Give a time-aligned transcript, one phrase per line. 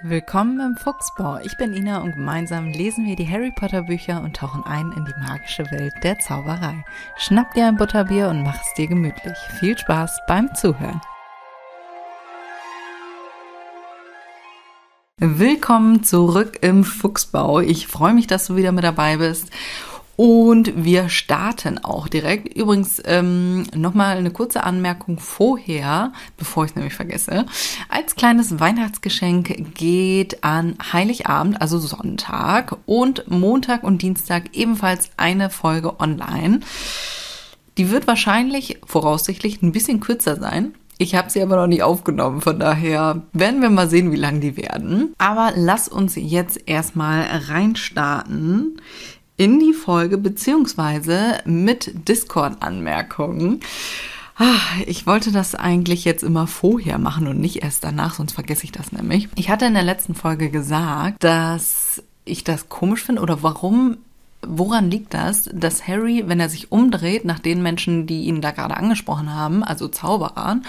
[0.00, 1.38] Willkommen im Fuchsbau.
[1.44, 5.04] Ich bin Ina und gemeinsam lesen wir die Harry Potter Bücher und tauchen ein in
[5.04, 6.82] die magische Welt der Zauberei.
[7.16, 9.36] Schnapp dir ein Butterbier und mach es dir gemütlich.
[9.60, 11.00] Viel Spaß beim Zuhören.
[15.18, 17.60] Willkommen zurück im Fuchsbau.
[17.60, 19.50] Ich freue mich, dass du wieder mit dabei bist.
[20.16, 22.54] Und wir starten auch direkt.
[22.54, 27.46] Übrigens ähm, nochmal eine kurze Anmerkung vorher, bevor ich es nämlich vergesse.
[27.88, 35.98] Als kleines Weihnachtsgeschenk geht an Heiligabend, also Sonntag und Montag und Dienstag ebenfalls eine Folge
[35.98, 36.60] online.
[37.78, 40.74] Die wird wahrscheinlich voraussichtlich ein bisschen kürzer sein.
[40.98, 44.40] Ich habe sie aber noch nicht aufgenommen, von daher werden wir mal sehen, wie lang
[44.40, 45.14] die werden.
[45.18, 48.78] Aber lass uns jetzt erstmal reinstarten
[49.42, 53.58] in die Folge beziehungsweise mit Discord-Anmerkungen.
[54.36, 58.62] Ah, ich wollte das eigentlich jetzt immer vorher machen und nicht erst danach, sonst vergesse
[58.62, 59.28] ich das nämlich.
[59.34, 63.96] Ich hatte in der letzten Folge gesagt, dass ich das komisch finde oder warum
[64.44, 68.50] Woran liegt das, dass Harry, wenn er sich umdreht nach den Menschen, die ihn da
[68.50, 70.64] gerade angesprochen haben, also Zauberern,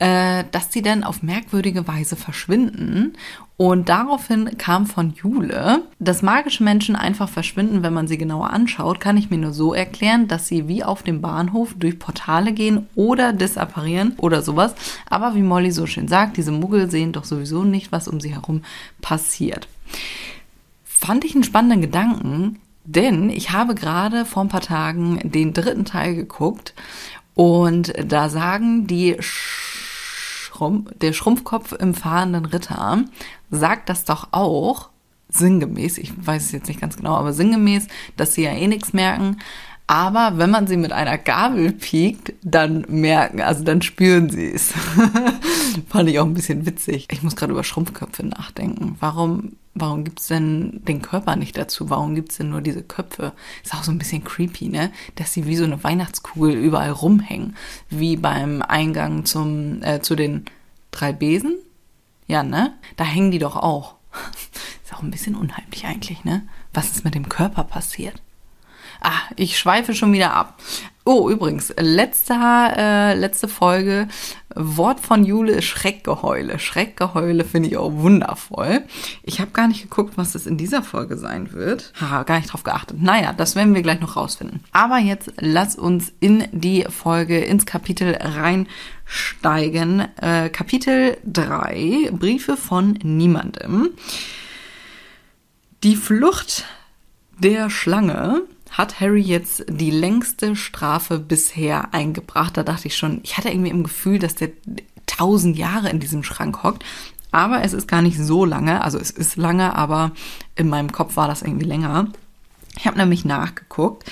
[0.00, 3.12] äh, dass sie dann auf merkwürdige Weise verschwinden.
[3.58, 9.00] Und daraufhin kam von Jule, dass magische Menschen einfach verschwinden, wenn man sie genauer anschaut,
[9.00, 12.86] kann ich mir nur so erklären, dass sie wie auf dem Bahnhof durch Portale gehen
[12.94, 14.76] oder disapparieren oder sowas.
[15.10, 18.32] Aber wie Molly so schön sagt, diese Muggel sehen doch sowieso nicht, was um sie
[18.32, 18.62] herum
[19.02, 19.66] passiert.
[20.84, 25.84] Fand ich einen spannenden Gedanken, denn ich habe gerade vor ein paar Tagen den dritten
[25.84, 26.74] Teil geguckt
[27.34, 29.16] und da sagen die
[30.58, 33.04] Schrumpf, der Schrumpfkopf im fahrenden Ritter
[33.50, 34.88] sagt das doch auch,
[35.28, 38.92] sinngemäß, ich weiß es jetzt nicht ganz genau, aber sinngemäß, dass sie ja eh nichts
[38.92, 39.38] merken.
[39.90, 44.74] Aber wenn man sie mit einer Gabel piekt, dann merken, also dann spüren sie es.
[45.88, 47.08] Fand ich auch ein bisschen witzig.
[47.10, 48.96] Ich muss gerade über Schrumpfköpfe nachdenken.
[49.00, 51.88] Warum, warum gibt's denn den Körper nicht dazu?
[51.88, 53.32] Warum gibt's denn nur diese Köpfe?
[53.64, 54.92] Ist auch so ein bisschen creepy, ne?
[55.14, 57.56] Dass sie wie so eine Weihnachtskugel überall rumhängen.
[57.88, 60.44] Wie beim Eingang zum, äh, zu den
[60.90, 61.54] drei Besen.
[62.26, 62.74] Ja, ne?
[62.98, 63.94] Da hängen die doch auch.
[64.84, 66.46] Ist auch ein bisschen unheimlich eigentlich, ne?
[66.74, 68.20] Was ist mit dem Körper passiert?
[69.00, 70.58] Ah, ich schweife schon wieder ab.
[71.10, 74.08] Oh, übrigens, letzter, äh, letzte Folge,
[74.54, 76.58] Wort von Jule ist Schreckgeheule.
[76.58, 78.82] Schreckgeheule finde ich auch wundervoll.
[79.22, 81.94] Ich habe gar nicht geguckt, was das in dieser Folge sein wird.
[81.98, 83.00] Ha, gar nicht drauf geachtet.
[83.00, 84.62] Naja, das werden wir gleich noch rausfinden.
[84.72, 90.08] Aber jetzt lass uns in die Folge, ins Kapitel reinsteigen.
[90.20, 93.90] Äh, Kapitel 3, Briefe von niemandem.
[95.84, 96.64] Die Flucht
[97.38, 102.56] der Schlange hat Harry jetzt die längste Strafe bisher eingebracht.
[102.56, 104.50] Da dachte ich schon, ich hatte irgendwie im Gefühl, dass der
[105.06, 106.84] tausend Jahre in diesem Schrank hockt.
[107.30, 108.82] Aber es ist gar nicht so lange.
[108.82, 110.12] Also es ist lange, aber
[110.56, 112.08] in meinem Kopf war das irgendwie länger.
[112.76, 114.04] Ich habe nämlich nachgeguckt.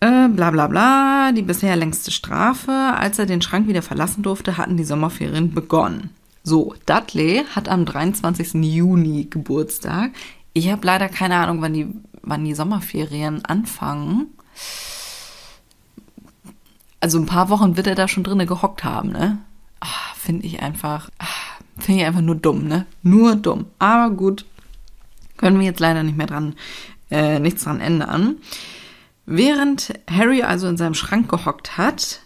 [0.00, 2.72] Äh, bla bla bla, die bisher längste Strafe.
[2.72, 6.10] Als er den Schrank wieder verlassen durfte, hatten die Sommerferien begonnen.
[6.42, 8.54] So, Dudley hat am 23.
[8.54, 10.12] Juni Geburtstag.
[10.52, 11.88] Ich habe leider keine Ahnung, wann die
[12.22, 14.28] wann die Sommerferien anfangen.
[17.00, 19.38] Also ein paar Wochen wird er da schon drinnen gehockt haben, ne?
[19.80, 21.24] Ah, finde ich einfach, ah,
[21.78, 22.86] finde ich einfach nur dumm, ne?
[23.02, 23.66] Nur dumm.
[23.78, 24.44] Aber gut,
[25.38, 26.54] können wir jetzt leider nicht mehr dran,
[27.10, 28.36] äh, nichts dran ändern.
[29.24, 32.20] Während Harry also in seinem Schrank gehockt hat,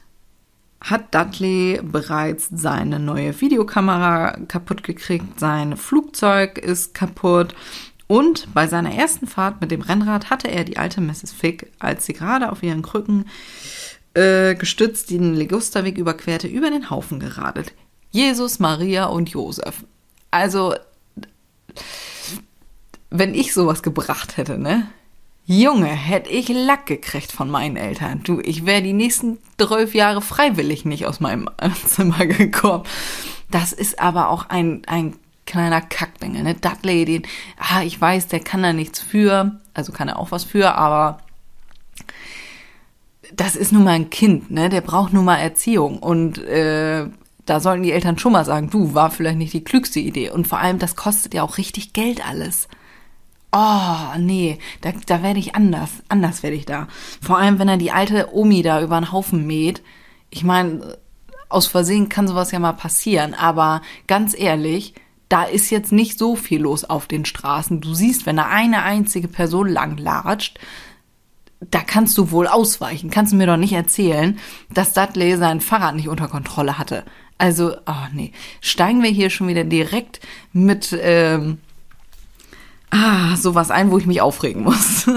[0.80, 7.54] hat Dudley bereits seine neue Videokamera kaputt gekriegt, sein Flugzeug ist kaputt,
[8.06, 11.32] und bei seiner ersten Fahrt mit dem Rennrad hatte er die alte Mrs.
[11.32, 13.26] Fick, als sie gerade auf ihren Krücken
[14.14, 17.72] äh, gestützt den Legusterweg überquerte, über den Haufen geradelt.
[18.10, 19.84] Jesus, Maria und Josef.
[20.30, 20.74] Also,
[23.10, 24.86] wenn ich sowas gebracht hätte, ne?
[25.46, 28.22] Junge, hätte ich Lack gekriegt von meinen Eltern.
[28.22, 31.50] Du, ich wäre die nächsten zwölf Jahre freiwillig nicht aus meinem
[31.86, 32.84] Zimmer gekommen.
[33.50, 35.16] Das ist aber auch ein, ein
[35.46, 36.54] kleiner Kackbengel, ne?
[36.54, 37.22] Dudley, den,
[37.58, 41.18] ah, ich weiß, der kann da nichts für, also kann er auch was für, aber
[43.32, 44.68] das ist nun mal ein Kind, ne?
[44.68, 47.06] Der braucht nun mal Erziehung und äh,
[47.46, 50.30] da sollten die Eltern schon mal sagen, du, war vielleicht nicht die klügste Idee.
[50.30, 52.68] Und vor allem, das kostet ja auch richtig Geld alles.
[53.52, 55.90] Oh, nee, da, da werde ich anders.
[56.08, 56.88] Anders werde ich da.
[57.20, 59.82] Vor allem, wenn er die alte Omi da über den Haufen mäht.
[60.30, 60.96] Ich meine,
[61.48, 63.34] aus Versehen kann sowas ja mal passieren.
[63.34, 64.94] Aber ganz ehrlich,
[65.28, 67.80] da ist jetzt nicht so viel los auf den Straßen.
[67.80, 70.58] Du siehst, wenn da eine einzige Person lang latscht,
[71.60, 73.10] da kannst du wohl ausweichen.
[73.10, 74.38] Kannst du mir doch nicht erzählen,
[74.72, 77.04] dass Dudley sein Fahrrad nicht unter Kontrolle hatte.
[77.38, 80.20] Also, oh nee, steigen wir hier schon wieder direkt
[80.52, 81.58] mit ähm,
[82.90, 85.08] ah, sowas ein, wo ich mich aufregen muss.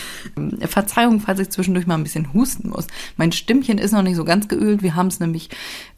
[0.66, 2.86] Verzeihung, falls ich zwischendurch mal ein bisschen husten muss.
[3.16, 4.82] Mein Stimmchen ist noch nicht so ganz geölt.
[4.82, 5.50] Wir haben es nämlich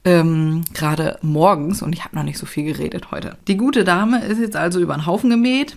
[0.05, 3.37] ähm, gerade morgens und ich habe noch nicht so viel geredet heute.
[3.49, 5.77] Die gute Dame ist jetzt also über den Haufen gemäht.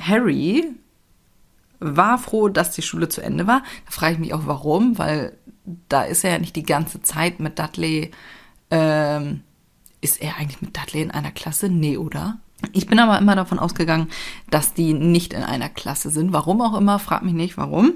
[0.00, 0.64] Harry
[1.80, 3.62] war froh, dass die Schule zu Ende war.
[3.86, 5.36] Da frage ich mich auch, warum, weil
[5.88, 8.10] da ist er ja nicht die ganze Zeit mit Dudley.
[8.70, 9.42] Ähm,
[10.00, 11.68] ist er eigentlich mit Dudley in einer Klasse?
[11.68, 12.38] Nee, oder?
[12.72, 14.08] Ich bin aber immer davon ausgegangen,
[14.50, 16.32] dass die nicht in einer Klasse sind.
[16.32, 17.94] Warum auch immer, frag mich nicht, warum.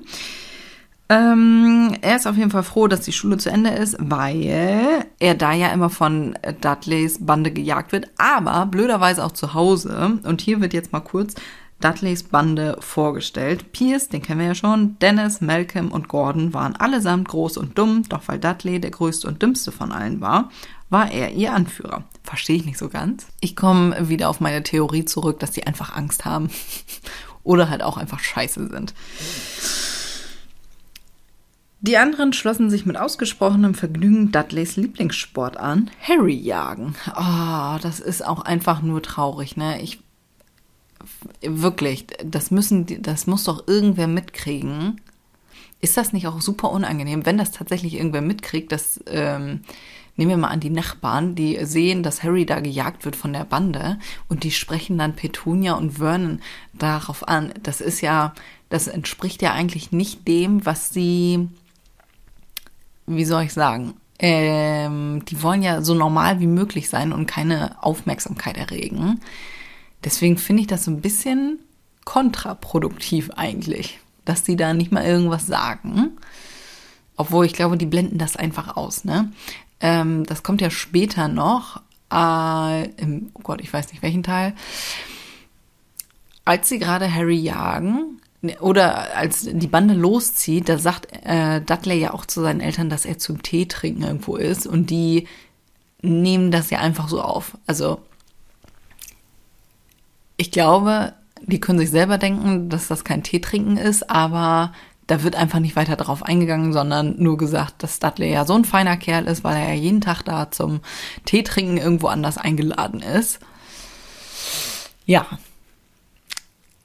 [1.08, 5.34] Ähm, er ist auf jeden Fall froh, dass die Schule zu Ende ist, weil er
[5.34, 10.18] da ja immer von Dudleys Bande gejagt wird, aber blöderweise auch zu Hause.
[10.24, 11.36] Und hier wird jetzt mal kurz
[11.80, 13.70] Dudleys Bande vorgestellt.
[13.72, 18.02] Pierce, den kennen wir ja schon, Dennis, Malcolm und Gordon waren allesamt groß und dumm,
[18.08, 20.50] doch weil Dudley der größte und dümmste von allen war,
[20.88, 22.04] war er ihr Anführer.
[22.26, 23.26] Verstehe ich nicht so ganz.
[23.40, 26.50] Ich komme wieder auf meine Theorie zurück, dass die einfach Angst haben
[27.44, 28.94] oder halt auch einfach scheiße sind.
[31.80, 36.96] Die anderen schlossen sich mit ausgesprochenem Vergnügen Dudleys Lieblingssport an, Harry jagen.
[37.14, 39.80] Oh, das ist auch einfach nur traurig, ne?
[39.80, 40.00] Ich
[41.40, 45.00] wirklich, das müssen, das muss doch irgendwer mitkriegen.
[45.80, 49.60] Ist das nicht auch super unangenehm, wenn das tatsächlich irgendwer mitkriegt, dass ähm,
[50.16, 53.44] nehmen wir mal an die Nachbarn, die sehen, dass Harry da gejagt wird von der
[53.44, 53.98] Bande
[54.28, 56.40] und die sprechen dann Petunia und Vernon
[56.72, 57.52] darauf an.
[57.62, 58.34] Das ist ja,
[58.68, 61.48] das entspricht ja eigentlich nicht dem, was sie,
[63.06, 67.82] wie soll ich sagen, ähm, die wollen ja so normal wie möglich sein und keine
[67.82, 69.20] Aufmerksamkeit erregen.
[70.04, 71.58] Deswegen finde ich das so ein bisschen
[72.04, 76.12] kontraproduktiv eigentlich, dass die da nicht mal irgendwas sagen.
[77.16, 79.32] Obwohl ich glaube, die blenden das einfach aus, ne?
[79.80, 81.82] Ähm, das kommt ja später noch,
[82.12, 84.54] äh, im, oh Gott, ich weiß nicht welchen Teil.
[86.44, 91.98] Als sie gerade Harry jagen, ne, oder als die Bande loszieht, da sagt äh, Dudley
[91.98, 95.26] ja auch zu seinen Eltern, dass er zum Tee trinken irgendwo ist und die
[96.02, 97.58] nehmen das ja einfach so auf.
[97.66, 98.00] Also
[100.36, 104.72] ich glaube, die können sich selber denken, dass das kein Tee trinken ist, aber
[105.06, 108.64] da wird einfach nicht weiter drauf eingegangen, sondern nur gesagt, dass Dudley ja so ein
[108.64, 110.80] feiner Kerl ist, weil er ja jeden Tag da zum
[111.24, 113.38] Tee trinken irgendwo anders eingeladen ist.
[115.04, 115.26] Ja.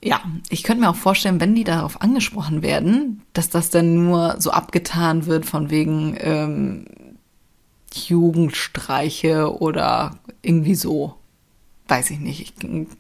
[0.03, 4.35] Ja, ich könnte mir auch vorstellen, wenn die darauf angesprochen werden, dass das dann nur
[4.39, 6.85] so abgetan wird von wegen ähm,
[7.93, 11.15] Jugendstreiche oder irgendwie so.
[11.87, 12.41] Weiß ich nicht.
[12.41, 12.53] Ich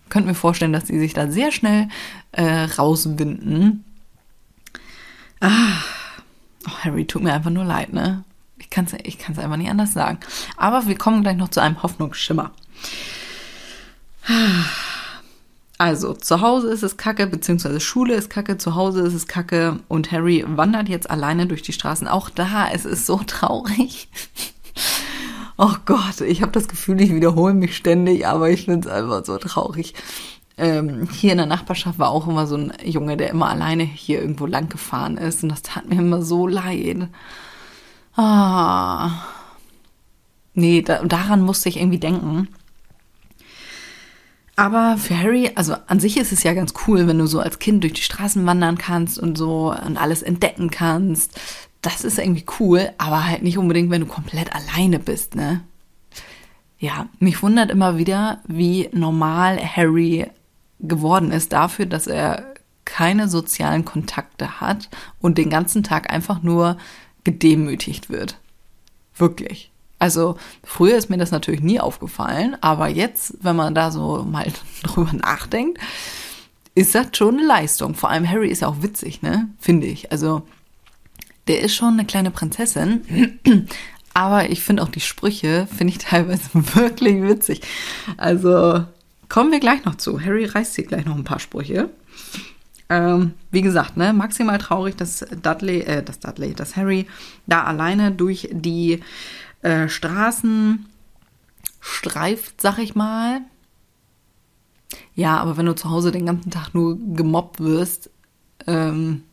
[0.09, 1.87] könnte mir vorstellen, dass die sich da sehr schnell
[2.33, 3.83] äh, rauswinden
[5.41, 5.83] Ah,
[6.67, 8.23] oh, Harry, tut mir einfach nur leid, ne?
[8.59, 10.19] Ich kann es ich kann's einfach nicht anders sagen.
[10.55, 12.51] Aber wir kommen gleich noch zu einem Hoffnungsschimmer.
[15.79, 19.79] Also, zu Hause ist es kacke, beziehungsweise Schule ist kacke, zu Hause ist es kacke
[19.87, 22.07] und Harry wandert jetzt alleine durch die Straßen.
[22.07, 24.07] Auch da, es ist so traurig.
[25.57, 29.25] Oh Gott, ich habe das Gefühl, ich wiederhole mich ständig, aber ich finde es einfach
[29.25, 29.95] so traurig
[30.61, 34.21] ähm, hier in der Nachbarschaft war auch immer so ein Junge, der immer alleine hier
[34.21, 35.43] irgendwo lang gefahren ist.
[35.43, 37.07] Und das tat mir immer so leid.
[38.15, 39.11] Ah.
[40.53, 42.47] Nee, da, daran musste ich irgendwie denken.
[44.55, 47.57] Aber für Harry, also an sich ist es ja ganz cool, wenn du so als
[47.57, 51.39] Kind durch die Straßen wandern kannst und so und alles entdecken kannst.
[51.81, 55.61] Das ist irgendwie cool, aber halt nicht unbedingt, wenn du komplett alleine bist, ne?
[56.77, 60.27] Ja, mich wundert immer wieder, wie normal Harry
[60.81, 62.45] geworden ist dafür, dass er
[62.85, 66.77] keine sozialen Kontakte hat und den ganzen Tag einfach nur
[67.23, 68.37] gedemütigt wird.
[69.15, 69.71] Wirklich.
[69.99, 74.51] Also früher ist mir das natürlich nie aufgefallen, aber jetzt, wenn man da so mal
[74.83, 75.79] drüber nachdenkt,
[76.73, 77.93] ist das schon eine Leistung.
[77.93, 79.49] Vor allem Harry ist ja auch witzig, ne?
[79.59, 80.11] Finde ich.
[80.11, 80.41] Also
[81.47, 83.39] der ist schon eine kleine Prinzessin,
[84.13, 87.61] aber ich finde auch die Sprüche, finde ich teilweise wirklich witzig.
[88.17, 88.85] Also
[89.31, 90.19] Kommen wir gleich noch zu.
[90.19, 91.89] Harry reißt hier gleich noch ein paar Sprüche.
[92.89, 97.07] Ähm, wie gesagt, ne, maximal traurig, dass Dudley, äh, dass Dudley, dass Harry
[97.47, 98.99] da alleine durch die
[99.61, 100.85] äh, Straßen
[101.79, 103.39] streift, sag ich mal.
[105.15, 108.09] Ja, aber wenn du zu Hause den ganzen Tag nur gemobbt wirst,
[108.67, 109.23] ähm,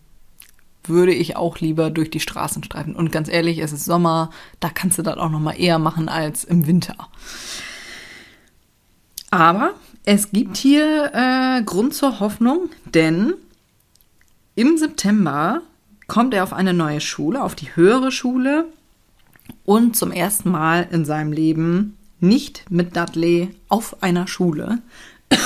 [0.84, 2.94] würde ich auch lieber durch die Straßen streifen.
[2.94, 6.08] Und ganz ehrlich, es ist Sommer, da kannst du das auch noch mal eher machen
[6.08, 6.94] als im Winter.
[9.32, 9.74] Aber
[10.10, 13.34] es gibt hier äh, Grund zur Hoffnung, denn
[14.54, 15.60] im September
[16.06, 18.64] kommt er auf eine neue Schule, auf die höhere Schule
[19.66, 24.78] und zum ersten Mal in seinem Leben nicht mit Dudley auf einer Schule.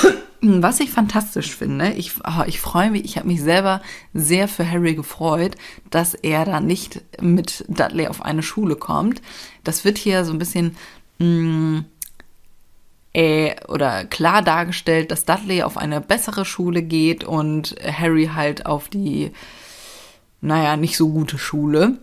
[0.41, 3.81] Was ich fantastisch finde, ich, oh, ich freue mich, ich habe mich selber
[4.13, 5.57] sehr für Harry gefreut,
[5.89, 9.21] dass er da nicht mit Dudley auf eine Schule kommt.
[9.65, 10.77] Das wird hier so ein bisschen
[11.19, 11.85] mh, mm,
[13.13, 18.89] äh, oder klar dargestellt, dass Dudley auf eine bessere Schule geht und Harry halt auf
[18.89, 19.31] die,
[20.41, 21.99] naja, nicht so gute Schule.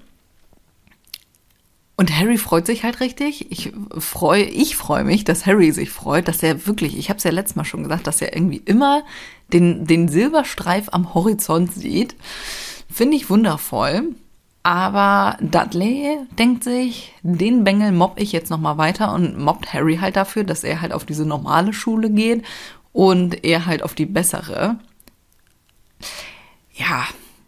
[1.97, 3.51] Und Harry freut sich halt richtig.
[3.51, 7.25] Ich freue, ich freue mich, dass Harry sich freut, dass er wirklich, ich habe es
[7.25, 9.03] ja letztes Mal schon gesagt, dass er irgendwie immer
[9.53, 12.17] den, den Silberstreif am Horizont sieht.
[12.91, 14.15] Finde ich wundervoll.
[14.63, 20.17] Aber Dudley denkt sich, den Bengel mobb ich jetzt nochmal weiter und mobbt Harry halt
[20.17, 22.45] dafür, dass er halt auf diese normale Schule geht
[22.93, 24.77] und er halt auf die bessere.
[26.75, 27.07] Ja,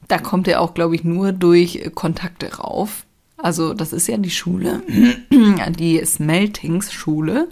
[0.08, 3.04] da kommt er auch, glaube ich, nur durch Kontakte rauf.
[3.36, 4.82] Also das ist ja die Schule,
[5.30, 7.48] die Smeltings-Schule,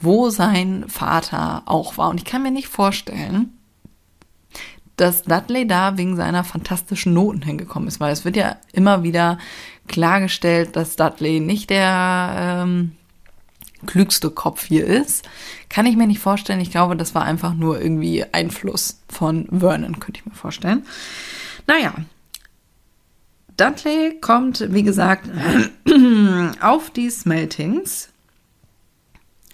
[0.00, 2.10] wo sein Vater auch war.
[2.10, 3.57] Und ich kann mir nicht vorstellen,
[5.00, 9.38] dass Dudley da wegen seiner fantastischen Noten hingekommen ist, weil es wird ja immer wieder
[9.86, 12.92] klargestellt, dass Dudley nicht der ähm,
[13.86, 15.28] klügste Kopf hier ist.
[15.68, 16.60] Kann ich mir nicht vorstellen.
[16.60, 20.84] Ich glaube, das war einfach nur irgendwie Einfluss von Vernon, könnte ich mir vorstellen.
[21.66, 21.94] Naja,
[23.56, 25.28] Dudley kommt, wie gesagt,
[26.60, 28.08] auf die Smeltings,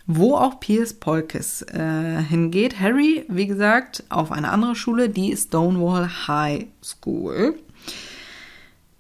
[0.06, 2.78] wo auch Piers Polkes äh, hingeht.
[2.80, 7.58] Harry, wie gesagt, auf eine andere Schule, die Stonewall High School.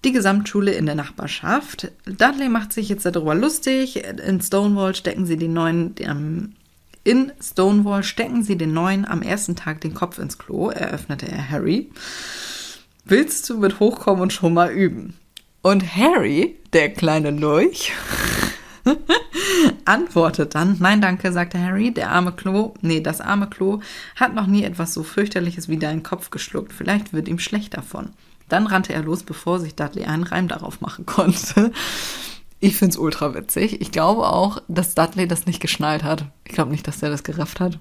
[0.04, 1.90] Die Gesamtschule in der Nachbarschaft.
[2.04, 4.04] Dudley macht sich jetzt darüber lustig.
[4.04, 6.52] In Stonewall stecken sie den neuen, ähm,
[7.04, 11.50] in Stonewall stecken sie den neuen am ersten Tag den Kopf ins Klo, eröffnete er
[11.50, 11.90] Harry
[13.04, 15.14] willst du mit hochkommen und schon mal üben?
[15.62, 17.92] Und Harry, der kleine Lurch,
[19.84, 23.80] antwortet dann, nein, danke, sagte Harry, der arme Klo, nee, das arme Klo
[24.16, 26.72] hat noch nie etwas so fürchterliches wie deinen Kopf geschluckt.
[26.72, 28.10] Vielleicht wird ihm schlecht davon.
[28.48, 31.72] Dann rannte er los, bevor sich Dudley einen Reim darauf machen konnte.
[32.60, 33.80] Ich find's ultra witzig.
[33.80, 36.26] Ich glaube auch, dass Dudley das nicht geschnallt hat.
[36.44, 37.78] Ich glaube nicht, dass er das gerafft hat.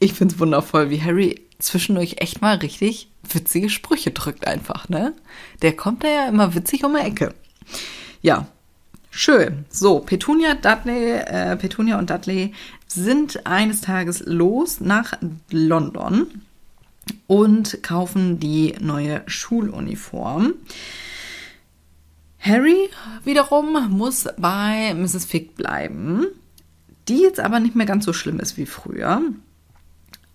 [0.00, 5.14] Ich find's wundervoll, wie Harry zwischendurch echt mal richtig witzige Sprüche drückt einfach, ne?
[5.62, 7.34] Der kommt da ja immer witzig um die Ecke.
[8.24, 8.46] Ja,
[9.10, 9.66] schön.
[9.68, 12.54] So, Petunia, Dudley, äh, Petunia und Dudley
[12.86, 15.12] sind eines Tages los nach
[15.50, 16.28] London
[17.26, 20.54] und kaufen die neue Schuluniform.
[22.40, 22.88] Harry
[23.24, 25.26] wiederum muss bei Mrs.
[25.26, 26.24] Fick bleiben,
[27.08, 29.20] die jetzt aber nicht mehr ganz so schlimm ist wie früher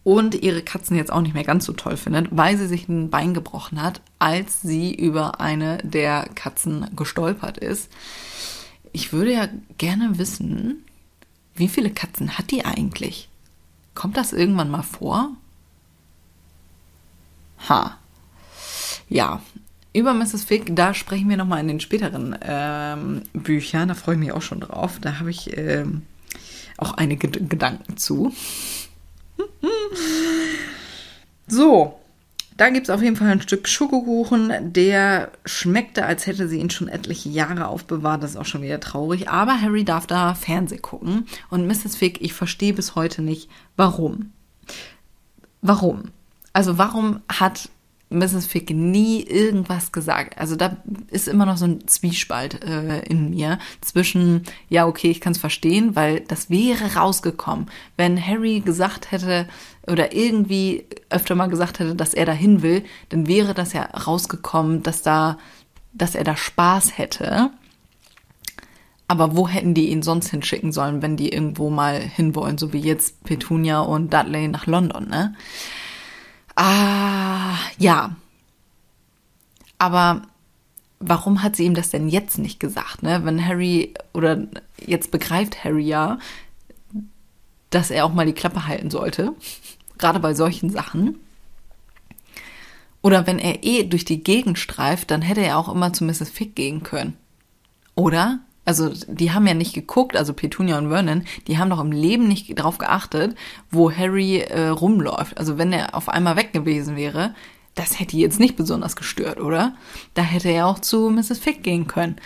[0.10, 3.12] und ihre Katzen jetzt auch nicht mehr ganz so toll findet, weil sie sich ein
[3.12, 7.92] Bein gebrochen hat, als sie über eine der Katzen gestolpert ist.
[8.92, 9.48] Ich würde ja
[9.78, 10.84] gerne wissen,
[11.54, 13.30] wie viele Katzen hat die eigentlich?
[13.94, 15.30] Kommt das irgendwann mal vor?
[17.70, 17.96] Ha.
[19.10, 19.44] Ja,
[19.94, 20.44] über Mrs.
[20.44, 23.90] Fig, da sprechen wir nochmal in den späteren ähm, Büchern.
[23.90, 24.98] Da freue ich mich auch schon drauf.
[25.00, 26.02] Da habe ich ähm,
[26.78, 28.34] auch einige Gedanken zu.
[31.52, 32.00] So,
[32.58, 36.70] da gibt es auf jeden Fall ein Stück Schokokuchen, der schmeckte, als hätte sie ihn
[36.70, 38.22] schon etliche Jahre aufbewahrt.
[38.22, 39.30] Das ist auch schon wieder traurig.
[39.30, 41.26] Aber Harry darf da Fernseh gucken.
[41.50, 41.96] Und Mrs.
[41.96, 44.32] Fig, ich verstehe bis heute nicht, warum.
[45.62, 46.12] Warum?
[46.54, 47.70] Also warum hat
[48.10, 48.48] Mrs.
[48.48, 50.38] Fick nie irgendwas gesagt.
[50.40, 50.78] Also da
[51.12, 55.38] ist immer noch so ein Zwiespalt äh, in mir zwischen, ja, okay, ich kann es
[55.38, 59.48] verstehen, weil das wäre rausgekommen, wenn Harry gesagt hätte
[59.86, 64.82] oder irgendwie öfter mal gesagt hätte, dass er dahin will, dann wäre das ja rausgekommen,
[64.82, 65.38] dass da,
[65.94, 67.52] dass er da Spaß hätte.
[69.08, 72.80] Aber wo hätten die ihn sonst hinschicken sollen, wenn die irgendwo mal hinwollen, so wie
[72.80, 75.36] jetzt Petunia und Dudley nach London, ne?
[76.60, 78.18] Ah, ja.
[79.78, 80.24] Aber
[81.00, 83.24] warum hat sie ihm das denn jetzt nicht gesagt, ne?
[83.24, 84.46] Wenn Harry, oder
[84.86, 86.20] jetzt begreift Harry ja,
[87.70, 89.34] dass er auch mal die Klappe halten sollte.
[89.98, 91.20] Gerade bei solchen Sachen.
[93.02, 96.30] Oder wenn er eh durch die Gegend streift, dann hätte er auch immer zu Mrs.
[96.30, 97.16] Fick gehen können.
[97.96, 98.40] Oder?
[98.70, 102.28] Also die haben ja nicht geguckt, also Petunia und Vernon, die haben doch im Leben
[102.28, 103.36] nicht drauf geachtet,
[103.72, 105.40] wo Harry äh, rumläuft.
[105.40, 107.34] Also wenn er auf einmal weg gewesen wäre,
[107.74, 109.74] das hätte jetzt nicht besonders gestört, oder?
[110.14, 111.40] Da hätte er auch zu Mrs.
[111.40, 112.18] Fick gehen können.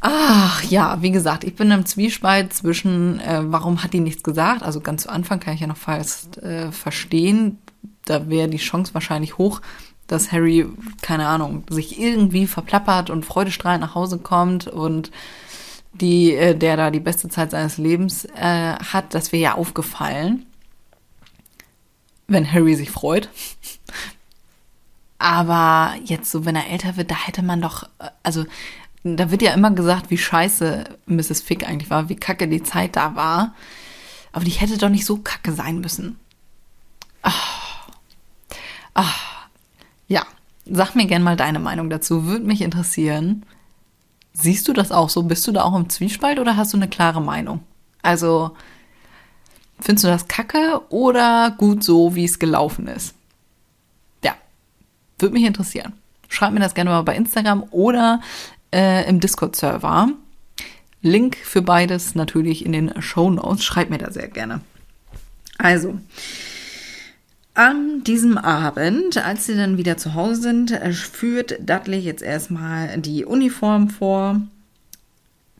[0.00, 4.64] Ach ja, wie gesagt, ich bin im Zwiespalt zwischen, äh, warum hat die nichts gesagt?
[4.64, 7.58] Also ganz zu Anfang kann ich ja noch fast äh, verstehen.
[8.04, 9.60] Da wäre die Chance wahrscheinlich hoch,
[10.08, 10.66] dass Harry,
[11.02, 15.12] keine Ahnung, sich irgendwie verplappert und freudestrahlend nach Hause kommt und
[15.94, 20.46] die, äh, der da die beste Zeit seines Lebens äh, hat, das wäre ja aufgefallen,
[22.28, 23.28] wenn Harry sich freut.
[25.18, 28.44] Aber jetzt so, wenn er älter wird, da hätte man doch, äh, also
[29.04, 31.42] da wird ja immer gesagt, wie scheiße Mrs.
[31.42, 33.54] Fick eigentlich war, wie kacke die Zeit da war.
[34.32, 36.18] Aber die hätte doch nicht so kacke sein müssen.
[37.22, 37.88] Ach.
[38.94, 39.48] Ach.
[40.08, 40.24] Ja,
[40.64, 42.24] sag mir gern mal deine Meinung dazu.
[42.26, 43.44] Würde mich interessieren.
[44.34, 45.22] Siehst du das auch so?
[45.22, 47.60] Bist du da auch im Zwiespalt oder hast du eine klare Meinung?
[48.02, 48.56] Also,
[49.78, 53.14] findest du das kacke oder gut so, wie es gelaufen ist?
[54.24, 54.34] Ja,
[55.18, 55.92] würde mich interessieren.
[56.28, 58.20] Schreib mir das gerne mal bei Instagram oder
[58.72, 60.08] äh, im Discord-Server.
[61.02, 63.64] Link für beides natürlich in den Show Notes.
[63.64, 64.60] Schreib mir da sehr gerne.
[65.58, 65.98] Also,
[67.54, 73.24] an diesem Abend, als sie dann wieder zu Hause sind, führt Dudley jetzt erstmal die
[73.24, 74.40] Uniform vor.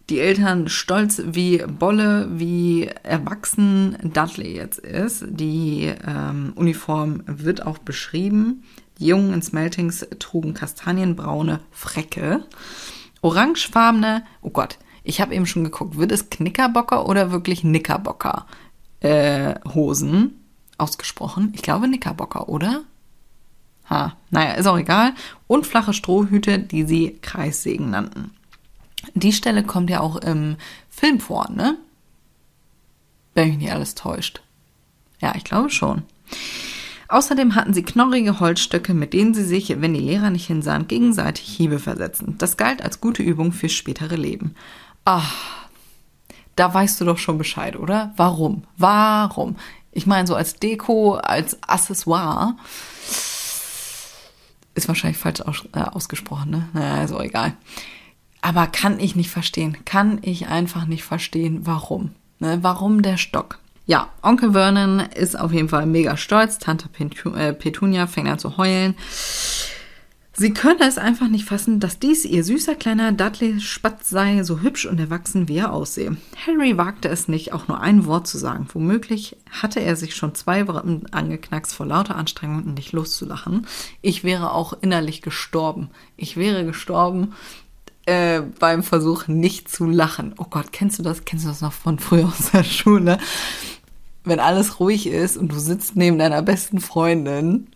[0.09, 5.25] Die Eltern stolz wie Bolle, wie erwachsen Dudley jetzt ist.
[5.29, 8.65] Die ähm, Uniform wird auch beschrieben.
[8.99, 12.45] Die Jungen in Smeltings trugen kastanienbraune Frecke.
[13.21, 18.47] Orangefarbene, oh Gott, ich habe eben schon geguckt, wird es Knickerbocker oder wirklich Knickerbocker
[19.01, 20.42] äh, Hosen
[20.83, 21.53] ausgesprochen?
[21.55, 22.83] Ich glaube Knickerbocker, oder?
[23.89, 25.15] Ha, naja, ist auch egal.
[25.47, 28.31] Und flache Strohhüte, die sie Kreissägen nannten.
[29.15, 30.57] Die Stelle kommt ja auch im
[30.89, 31.77] Film vor, ne?
[33.35, 34.43] Wenn mich nicht alles täuscht.
[35.21, 36.03] Ja, ich glaube schon.
[37.09, 41.47] Außerdem hatten sie knorrige Holzstöcke, mit denen sie sich, wenn die Lehrer nicht hinsahen, gegenseitig
[41.47, 42.37] Hiebe versetzen.
[42.39, 44.55] Das galt als gute Übung fürs spätere Leben.
[45.05, 45.69] Ach,
[46.57, 48.13] da weißt du doch schon Bescheid, oder?
[48.17, 48.65] Warum?
[48.77, 49.57] Warum?
[49.93, 52.57] Ich meine, so als Deko, als Accessoire
[54.75, 56.69] ist wahrscheinlich falsch aus, äh, ausgesprochen, ne?
[56.73, 57.55] Naja, auch egal.
[58.41, 59.77] Aber kann ich nicht verstehen.
[59.85, 62.11] Kann ich einfach nicht verstehen, warum.
[62.41, 62.59] Ne?
[62.63, 63.59] Warum der Stock?
[63.87, 66.59] Ja, Onkel Vernon ist auf jeden Fall mega stolz.
[66.59, 66.89] Tante
[67.37, 68.95] äh, Petunia fängt an zu heulen.
[70.35, 74.61] Sie können es einfach nicht fassen, dass dies ihr süßer kleiner Dudley Spatz sei, so
[74.61, 76.17] hübsch und erwachsen wie er aussehe.
[76.47, 78.67] Harry wagte es nicht, auch nur ein Wort zu sagen.
[78.73, 83.67] Womöglich hatte er sich schon zwei Wochen angeknackst vor lauter Anstrengung und nicht loszulachen.
[84.01, 85.91] Ich wäre auch innerlich gestorben.
[86.17, 87.35] Ich wäre gestorben
[88.07, 90.35] äh, beim Versuch, nicht zu lachen.
[90.39, 91.27] Oh Gott, kennst du das?
[91.27, 93.19] Kennst du das noch von früher aus der Schule?
[94.25, 97.69] wenn alles ruhig ist und du sitzt neben deiner besten Freundin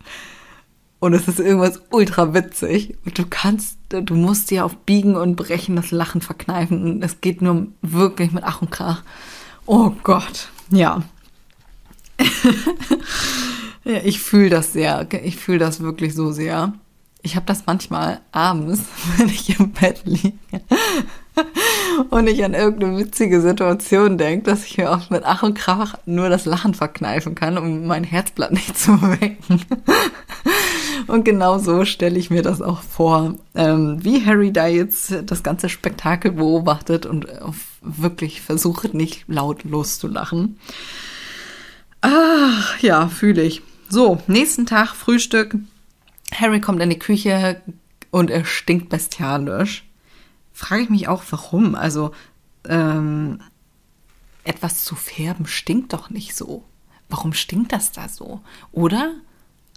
[0.99, 5.35] und es ist irgendwas ultra witzig und du kannst, du musst dir auf Biegen und
[5.35, 9.03] Brechen das Lachen verkneifen und es geht nur wirklich mit Ach und Krach.
[9.65, 11.03] Oh Gott, ja.
[13.83, 15.07] ja, ich fühle das sehr.
[15.23, 16.73] Ich fühle das wirklich so sehr.
[17.21, 18.81] Ich habe das manchmal abends,
[19.17, 20.33] wenn ich im Bett liege
[22.09, 25.95] und ich an irgendeine witzige Situation denke, dass ich mir oft mit Ach und Krach
[26.05, 29.61] nur das Lachen verkneifen kann, um mein Herzblatt nicht zu wecken.
[31.07, 35.41] Und genau so stelle ich mir das auch vor, ähm, wie Harry da jetzt das
[35.43, 37.27] ganze Spektakel beobachtet und
[37.81, 40.59] wirklich versucht, nicht laut loszulachen.
[42.01, 43.61] Ach, ja, fühle ich.
[43.89, 45.55] So, nächsten Tag Frühstück.
[46.33, 47.61] Harry kommt in die Küche
[48.11, 49.87] und er stinkt bestialisch
[50.57, 51.75] frage ich mich auch, warum.
[51.75, 52.11] Also,
[52.67, 53.39] ähm,
[54.43, 56.63] etwas zu färben stinkt doch nicht so.
[57.09, 58.41] Warum stinkt das da so?
[58.71, 59.13] Oder?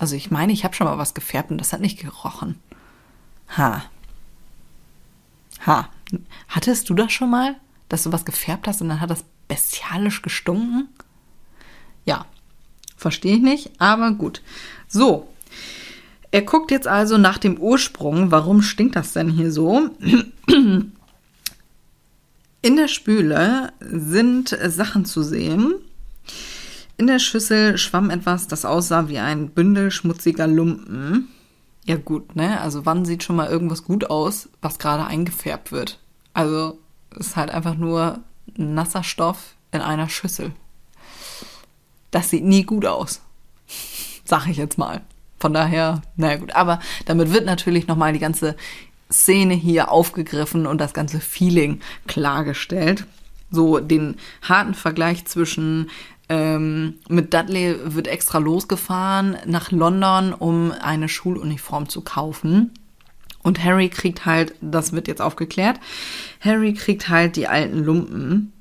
[0.01, 2.59] Also ich meine, ich habe schon mal was gefärbt und das hat nicht gerochen.
[3.59, 3.85] Ha.
[5.67, 5.91] Ha.
[6.49, 7.57] Hattest du das schon mal,
[7.91, 10.89] dass du was gefärbt hast und dann hat das bestialisch gestunken?
[12.07, 12.25] Ja.
[12.97, 14.41] Verstehe ich nicht, aber gut.
[14.89, 15.29] So.
[16.31, 18.31] Er guckt jetzt also nach dem Ursprung.
[18.31, 19.91] Warum stinkt das denn hier so?
[20.47, 20.93] In
[22.63, 25.75] der Spüle sind Sachen zu sehen.
[27.01, 31.29] In der Schüssel schwamm etwas, das aussah wie ein Bündel schmutziger Lumpen.
[31.87, 32.61] Ja gut, ne?
[32.61, 35.99] Also wann sieht schon mal irgendwas gut aus, was gerade eingefärbt wird?
[36.35, 36.79] Also
[37.19, 38.21] ist halt einfach nur
[38.55, 40.53] nasser Stoff in einer Schüssel.
[42.11, 43.23] Das sieht nie gut aus.
[44.27, 45.01] Sag ich jetzt mal.
[45.39, 46.55] Von daher, naja gut.
[46.55, 48.57] Aber damit wird natürlich nochmal die ganze
[49.11, 53.07] Szene hier aufgegriffen und das ganze Feeling klargestellt.
[53.51, 55.91] So den harten Vergleich zwischen
[56.29, 62.73] ähm, mit Dudley wird extra losgefahren nach London, um eine Schuluniform zu kaufen.
[63.43, 65.81] Und Harry kriegt halt, das wird jetzt aufgeklärt,
[66.41, 68.53] Harry kriegt halt die alten Lumpen.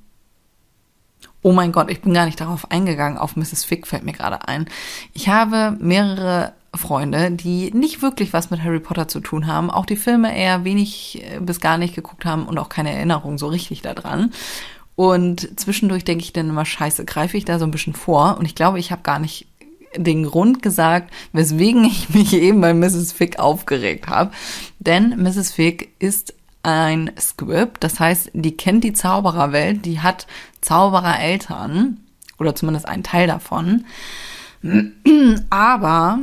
[1.41, 3.65] Oh mein Gott, ich bin gar nicht darauf eingegangen, auf Mrs.
[3.65, 4.67] Fick fällt mir gerade ein.
[5.13, 9.85] Ich habe mehrere Freunde, die nicht wirklich was mit Harry Potter zu tun haben, auch
[9.85, 13.47] die Filme eher wenig äh, bis gar nicht geguckt haben und auch keine Erinnerung so
[13.47, 14.31] richtig daran.
[14.99, 18.35] Und zwischendurch denke ich dann immer, scheiße, greife ich da so ein bisschen vor.
[18.37, 19.47] Und ich glaube, ich habe gar nicht
[19.95, 23.13] den Grund gesagt, weswegen ich mich eben bei Mrs.
[23.13, 24.31] Fick aufgeregt habe.
[24.79, 25.53] Denn Mrs.
[25.53, 26.33] Fick ist
[26.63, 30.27] ein Script, das heißt, die kennt die Zaubererwelt, die hat
[30.59, 32.01] Zauberereltern
[32.37, 33.85] oder zumindest einen Teil davon.
[35.49, 36.19] Aber,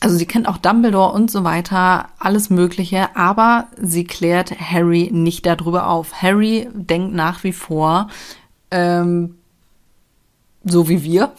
[0.00, 5.44] also sie kennt auch Dumbledore und so weiter, alles Mögliche, aber sie klärt Harry nicht
[5.44, 6.22] darüber auf.
[6.22, 8.08] Harry denkt nach wie vor,
[8.70, 9.36] ähm,
[10.64, 11.32] so wie wir,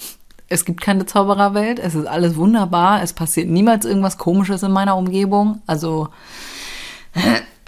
[0.47, 4.95] es gibt keine Zaubererwelt, es ist alles wunderbar, es passiert niemals irgendwas Komisches in meiner
[4.95, 5.61] Umgebung.
[5.65, 6.09] Also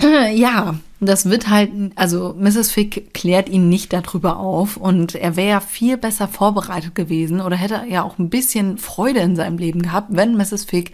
[0.34, 2.72] ja, das wird halt, also Mrs.
[2.72, 7.56] Fick klärt ihn nicht darüber auf und er wäre ja viel besser vorbereitet gewesen oder
[7.56, 10.66] hätte ja auch ein bisschen Freude in seinem Leben gehabt, wenn Mrs.
[10.66, 10.92] Fick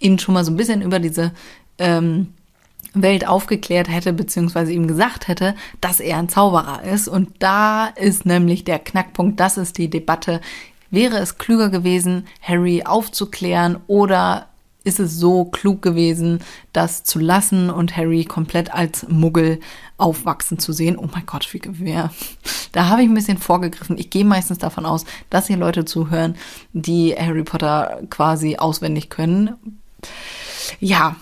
[0.00, 1.32] ihn schon mal so ein bisschen über diese
[1.78, 2.28] ähm,
[2.94, 7.08] Welt aufgeklärt hätte, beziehungsweise ihm gesagt hätte, dass er ein Zauberer ist.
[7.08, 10.40] Und da ist nämlich der Knackpunkt, das ist die Debatte.
[10.90, 14.48] Wäre es klüger gewesen, Harry aufzuklären oder
[14.84, 16.40] ist es so klug gewesen,
[16.72, 19.60] das zu lassen und Harry komplett als Muggel
[19.96, 20.96] aufwachsen zu sehen.
[20.96, 22.10] Oh mein Gott, wie gewähr.
[22.72, 23.98] Da habe ich ein bisschen vorgegriffen.
[23.98, 26.36] Ich gehe meistens davon aus, dass hier Leute zuhören,
[26.72, 29.52] die Harry Potter quasi auswendig können.
[30.80, 31.16] Ja,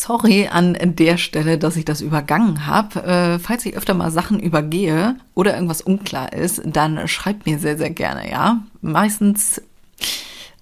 [0.00, 3.02] Sorry an der Stelle, dass ich das übergangen habe.
[3.02, 7.76] Äh, falls ich öfter mal Sachen übergehe oder irgendwas unklar ist, dann schreibt mir sehr,
[7.76, 8.62] sehr gerne, ja.
[8.80, 9.60] Meistens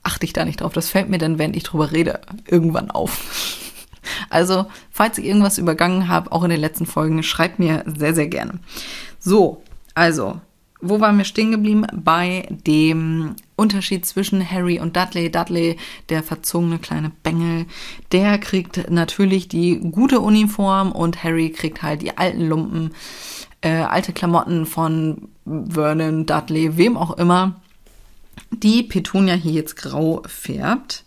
[0.09, 0.73] achte ich da nicht drauf.
[0.73, 3.59] Das fällt mir dann, wenn ich drüber rede, irgendwann auf.
[4.31, 8.27] Also, falls ich irgendwas übergangen habe, auch in den letzten Folgen, schreibt mir sehr, sehr
[8.27, 8.59] gerne.
[9.19, 10.41] So, also,
[10.81, 11.87] wo waren wir stehen geblieben?
[11.93, 15.31] Bei dem Unterschied zwischen Harry und Dudley.
[15.31, 15.77] Dudley,
[16.09, 17.67] der verzogene kleine Bengel,
[18.11, 22.95] der kriegt natürlich die gute Uniform und Harry kriegt halt die alten Lumpen,
[23.61, 27.61] äh, alte Klamotten von Vernon, Dudley, wem auch immer
[28.51, 31.05] die Petunia hier jetzt grau färbt.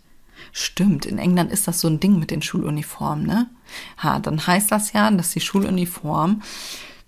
[0.52, 3.48] Stimmt, in England ist das so ein Ding mit den Schuluniformen, ne?
[4.02, 6.42] Ha, dann heißt das ja, dass die Schuluniform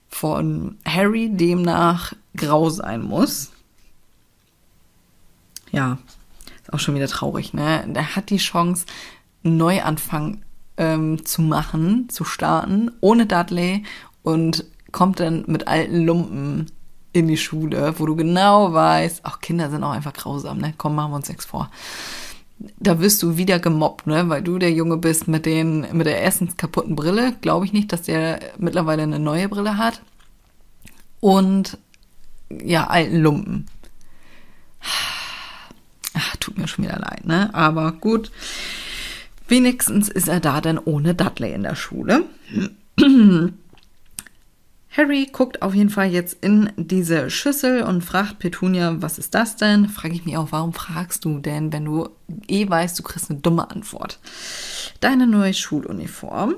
[0.08, 3.52] von Harry demnach grau sein muss.
[5.72, 5.98] Ja,
[6.62, 7.84] ist auch schon wieder traurig, ne?
[7.88, 8.86] Der hat die Chance,
[9.44, 10.42] einen Neuanfang
[10.76, 13.82] ähm, zu machen, zu starten, ohne Dudley
[14.22, 16.66] und kommt dann mit alten Lumpen
[17.14, 20.74] in die Schule, wo du genau weißt, auch Kinder sind auch einfach grausam, ne?
[20.76, 21.70] Komm, machen wir uns nichts vor.
[22.78, 24.28] Da wirst du wieder gemobbt, ne?
[24.28, 27.36] Weil du der Junge bist mit den, mit der erstens kaputten Brille.
[27.40, 30.02] Glaube ich nicht, dass der mittlerweile eine neue Brille hat.
[31.20, 31.78] Und
[32.50, 33.66] ja, alten Lumpen.
[36.14, 37.54] Ach, tut mir schon wieder leid, ne?
[37.54, 38.32] Aber gut.
[39.46, 42.24] Wenigstens ist er da dann ohne Dudley in der Schule.
[44.96, 49.56] Harry guckt auf jeden Fall jetzt in diese Schüssel und fragt Petunia, was ist das
[49.56, 49.88] denn?
[49.88, 52.10] Frage ich mich auch, warum fragst du denn, wenn du
[52.46, 54.20] eh weißt, du kriegst eine dumme Antwort?
[55.00, 56.54] Deine neue Schuluniform.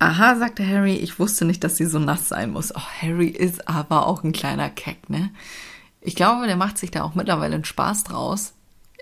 [0.00, 2.74] Aha, sagte Harry, ich wusste nicht, dass sie so nass sein muss.
[2.74, 5.30] Oh, Harry ist aber auch ein kleiner Keck, ne?
[6.00, 8.54] Ich glaube, der macht sich da auch mittlerweile einen Spaß draus.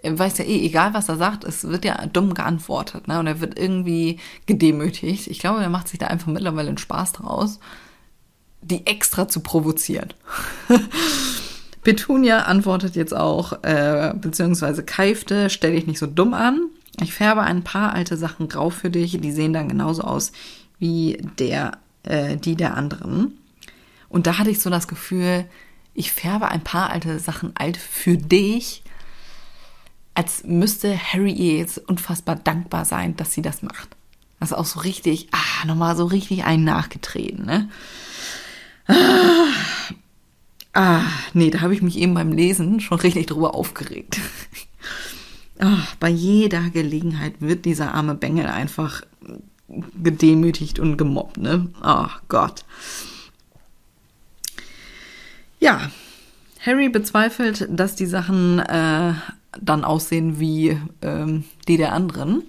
[0.03, 3.19] Er weiß ja eh, egal was er sagt, es wird ja dumm geantwortet, ne?
[3.21, 5.29] Und er wird irgendwie gedemütigt.
[5.29, 7.59] Ich glaube, der macht sich da einfach mittlerweile einen Spaß draus
[8.68, 10.12] die extra zu provozieren.
[11.83, 16.68] Petunia antwortet jetzt auch, äh, beziehungsweise keifte, stell dich nicht so dumm an.
[17.00, 20.33] Ich färbe ein paar alte Sachen grau für dich, die sehen dann genauso aus
[20.79, 23.38] wie der, äh, die der anderen.
[24.09, 25.44] Und da hatte ich so das Gefühl,
[25.94, 28.83] ich färbe ein paar alte Sachen alt für dich,
[30.14, 33.96] als müsste Harry ihr jetzt unfassbar dankbar sein, dass sie das macht.
[34.40, 37.68] Das ist auch so richtig, ah, nochmal so richtig einen nachgetreten, ne?
[40.79, 44.18] Ah, nee, da habe ich mich eben beim Lesen schon richtig drüber aufgeregt.
[45.59, 49.01] Ah, bei jeder Gelegenheit wird dieser arme Bengel einfach
[50.03, 51.70] gedemütigt und gemobbt, ne?
[51.81, 52.66] Ach Gott.
[55.61, 55.90] Ja,
[56.61, 59.14] Harry bezweifelt, dass die Sachen äh,
[59.59, 62.42] dann aussehen wie ähm, die der anderen.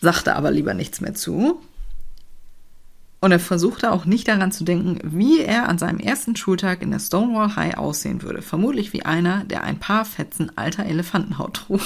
[0.00, 1.62] Sagte aber lieber nichts mehr zu.
[3.26, 6.92] Und er versuchte auch nicht daran zu denken, wie er an seinem ersten Schultag in
[6.92, 8.40] der Stonewall High aussehen würde.
[8.40, 11.80] Vermutlich wie einer, der ein paar Fetzen alter Elefantenhaut trug.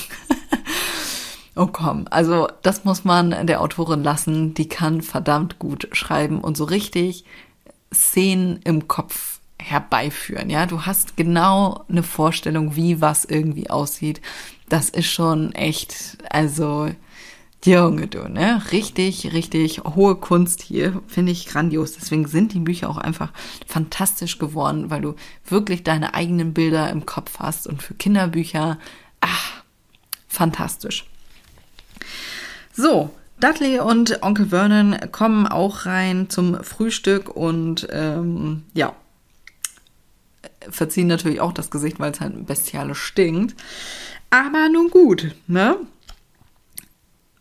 [1.57, 4.53] oh komm, also das muss man der Autorin lassen.
[4.53, 7.25] Die kann verdammt gut schreiben und so richtig
[7.91, 10.51] Szenen im Kopf herbeiführen.
[10.51, 14.21] Ja, du hast genau eine Vorstellung, wie was irgendwie aussieht.
[14.69, 16.91] Das ist schon echt, also
[17.65, 18.63] Junge, du, ne?
[18.73, 21.03] Richtig, richtig hohe Kunst hier.
[21.07, 21.93] Finde ich grandios.
[21.93, 23.33] Deswegen sind die Bücher auch einfach
[23.67, 25.15] fantastisch geworden, weil du
[25.47, 27.67] wirklich deine eigenen Bilder im Kopf hast.
[27.67, 28.79] Und für Kinderbücher,
[29.21, 29.63] ach,
[30.27, 31.05] fantastisch.
[32.73, 38.95] So, Dudley und Onkel Vernon kommen auch rein zum Frühstück und ähm, ja,
[40.69, 43.55] verziehen natürlich auch das Gesicht, weil es halt bestialisch stinkt.
[44.31, 45.77] Aber nun gut, ne?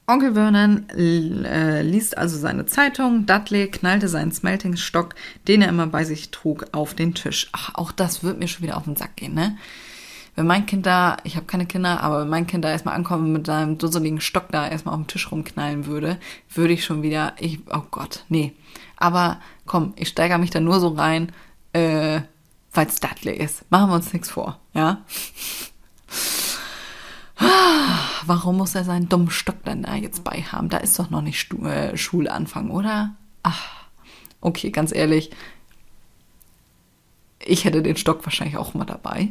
[0.09, 3.27] Onkel Vernon äh, liest also seine Zeitung.
[3.27, 5.13] Dudley knallte seinen Smeltingstock,
[5.47, 7.47] den er immer bei sich trug, auf den Tisch.
[7.51, 9.55] Ach, auch das wird mir schon wieder auf den Sack gehen, ne?
[10.35, 13.31] Wenn mein Kind da, ich habe keine Kinder, aber wenn mein Kind da erstmal ankommen
[13.31, 16.17] mit seinem dusseligen Stock da erstmal auf dem Tisch rumknallen würde,
[16.51, 18.53] würde ich schon wieder, ich, oh Gott, nee.
[18.97, 21.31] Aber komm, ich steigere mich da nur so rein,
[21.73, 22.21] äh,
[22.73, 23.69] weil es Dudley ist.
[23.69, 25.03] Machen wir uns nichts vor, ja?
[28.25, 30.69] Warum muss er seinen dummen Stock dann da jetzt bei haben?
[30.69, 33.15] Da ist doch noch nicht äh, Schulanfang, oder?
[33.43, 33.65] Ach,
[34.41, 35.31] okay, ganz ehrlich.
[37.45, 39.29] Ich hätte den Stock wahrscheinlich auch mal dabei.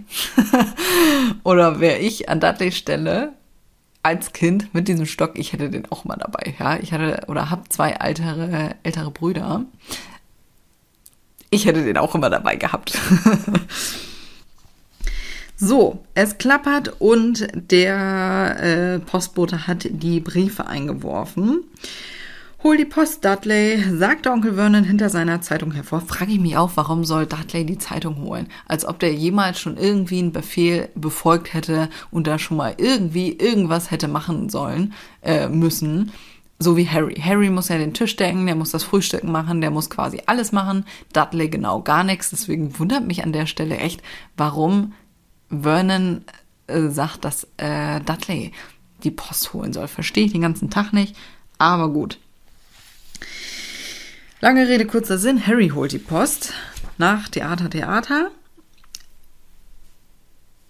[1.45, 3.33] oder wäre ich an Dudleys Stelle
[4.03, 6.55] als Kind mit diesem Stock, ich hätte den auch mal dabei.
[6.59, 9.65] Ja, ich hatte oder habe zwei ältere, ältere Brüder.
[11.51, 12.99] Ich hätte den auch immer dabei gehabt.
[15.61, 21.65] So, es klappert und der äh, Postbote hat die Briefe eingeworfen.
[22.63, 26.01] Hol die Post, Dudley, sagte Onkel Vernon hinter seiner Zeitung hervor.
[26.01, 28.47] Frage ich mich auch, warum soll Dudley die Zeitung holen?
[28.69, 33.33] Als ob der jemals schon irgendwie einen Befehl befolgt hätte und da schon mal irgendwie
[33.33, 34.93] irgendwas hätte machen sollen,
[35.23, 36.13] äh, müssen.
[36.61, 37.17] So wie Harry.
[37.17, 40.53] Harry muss ja den Tisch decken, der muss das Frühstück machen, der muss quasi alles
[40.53, 40.85] machen.
[41.13, 42.31] Dudley genau gar nichts.
[42.31, 44.03] Deswegen wundert mich an der Stelle echt,
[44.37, 44.93] warum
[45.51, 46.25] Vernon
[46.67, 48.53] äh, sagt, dass äh, Dudley
[49.05, 49.89] die Post holen soll.
[49.89, 51.17] Verstehe ich den ganzen Tag nicht,
[51.59, 52.19] aber gut.
[54.41, 55.45] Lange Rede, kurzer Sinn.
[55.47, 56.53] Harry holt die Post
[56.97, 58.31] nach Theater, Theater.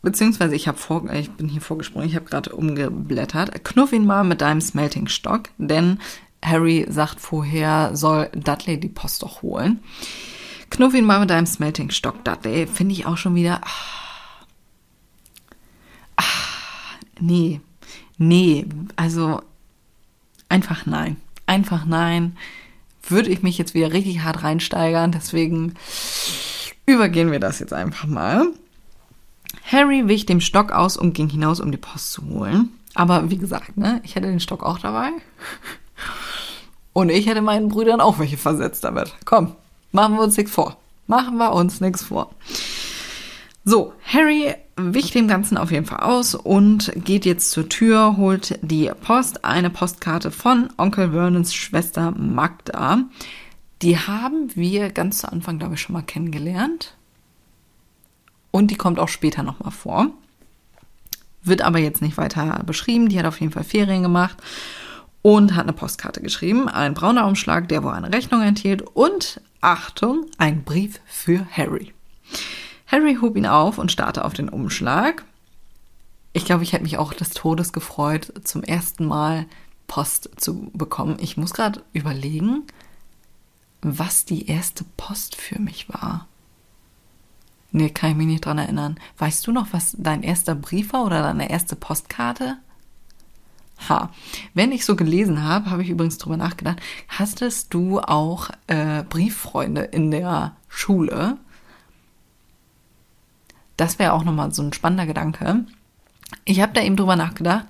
[0.00, 3.64] Beziehungsweise ich vor, ich bin hier vorgesprungen, ich habe gerade umgeblättert.
[3.64, 5.98] Knuff ihn mal mit deinem Smelting-Stock, denn
[6.42, 9.80] Harry sagt vorher, soll Dudley die Post doch holen.
[10.70, 12.66] Knuff ihn mal mit deinem Smelting-Stock, Dudley.
[12.66, 13.60] Finde ich auch schon wieder.
[13.64, 14.07] Ach,
[17.20, 17.60] nee,
[18.16, 19.40] nee, also
[20.48, 21.16] einfach nein.
[21.46, 22.36] Einfach nein.
[23.02, 25.74] Würde ich mich jetzt wieder richtig hart reinsteigern, deswegen
[26.86, 28.46] übergehen wir das jetzt einfach mal.
[29.64, 32.70] Harry wich dem Stock aus und ging hinaus, um die Post zu holen.
[32.94, 35.10] Aber wie gesagt, ne, ich hätte den Stock auch dabei.
[36.92, 39.14] Und ich hätte meinen Brüdern auch welche versetzt damit.
[39.24, 39.54] Komm,
[39.92, 40.76] machen wir uns nichts vor.
[41.06, 42.34] Machen wir uns nichts vor.
[43.70, 48.58] So, Harry wich dem Ganzen auf jeden Fall aus und geht jetzt zur Tür, holt
[48.62, 53.00] die Post, eine Postkarte von Onkel Vernons Schwester Magda.
[53.82, 56.96] Die haben wir ganz zu Anfang, glaube ich, schon mal kennengelernt.
[58.52, 60.12] Und die kommt auch später nochmal vor.
[61.42, 63.10] Wird aber jetzt nicht weiter beschrieben.
[63.10, 64.38] Die hat auf jeden Fall Ferien gemacht
[65.20, 66.70] und hat eine Postkarte geschrieben.
[66.70, 68.80] Ein brauner Umschlag, der wohl eine Rechnung enthielt.
[68.80, 71.92] Und Achtung, ein Brief für Harry.
[72.88, 75.24] Harry hob ihn auf und starrte auf den Umschlag.
[76.32, 79.46] Ich glaube, ich hätte mich auch des Todes gefreut, zum ersten Mal
[79.86, 81.16] Post zu bekommen.
[81.20, 82.64] Ich muss gerade überlegen,
[83.82, 86.26] was die erste Post für mich war.
[87.70, 88.98] Nee, kann ich mich nicht dran erinnern.
[89.18, 92.56] Weißt du noch, was dein erster Brief war oder deine erste Postkarte?
[93.88, 94.10] Ha.
[94.54, 99.82] Wenn ich so gelesen habe, habe ich übrigens drüber nachgedacht, hattest du auch äh, Brieffreunde
[99.82, 101.36] in der Schule?
[103.78, 105.64] Das wäre auch nochmal so ein spannender Gedanke.
[106.44, 107.66] Ich habe da eben drüber nachgedacht,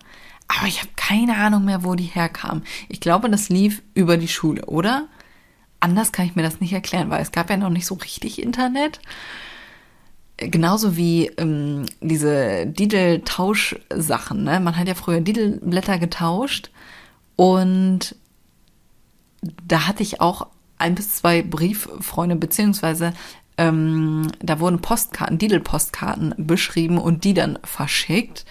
[0.49, 2.65] aber ich habe keine Ahnung mehr, wo die herkamen.
[2.89, 5.07] Ich glaube, das lief über die Schule, oder?
[5.81, 8.43] Anders kann ich mir das nicht erklären, weil es gab ja noch nicht so richtig
[8.43, 9.01] Internet.
[10.39, 14.45] Genauso wie ähm, diese Didel-Tausch-Sachen.
[14.45, 14.61] Ne?
[14.61, 16.71] Man hat ja früher Didelblätter getauscht
[17.37, 18.17] und
[19.43, 20.47] da hatte ich auch
[20.79, 23.13] ein bis zwei Brieffreunde, beziehungsweise
[23.59, 28.45] ähm, da wurden Postkarten, Didel-Postkarten beschrieben und die dann verschickt.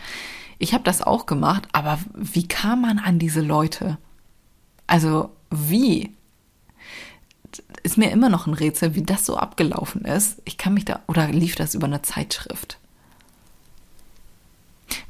[0.60, 3.98] Ich habe das auch gemacht, aber wie kam man an diese Leute?
[4.86, 6.14] Also wie?
[7.84, 10.42] Ist mir immer noch ein Rätsel, wie das so abgelaufen ist.
[10.46, 12.77] Ich kann mich da, oder lief das über eine Zeitschrift?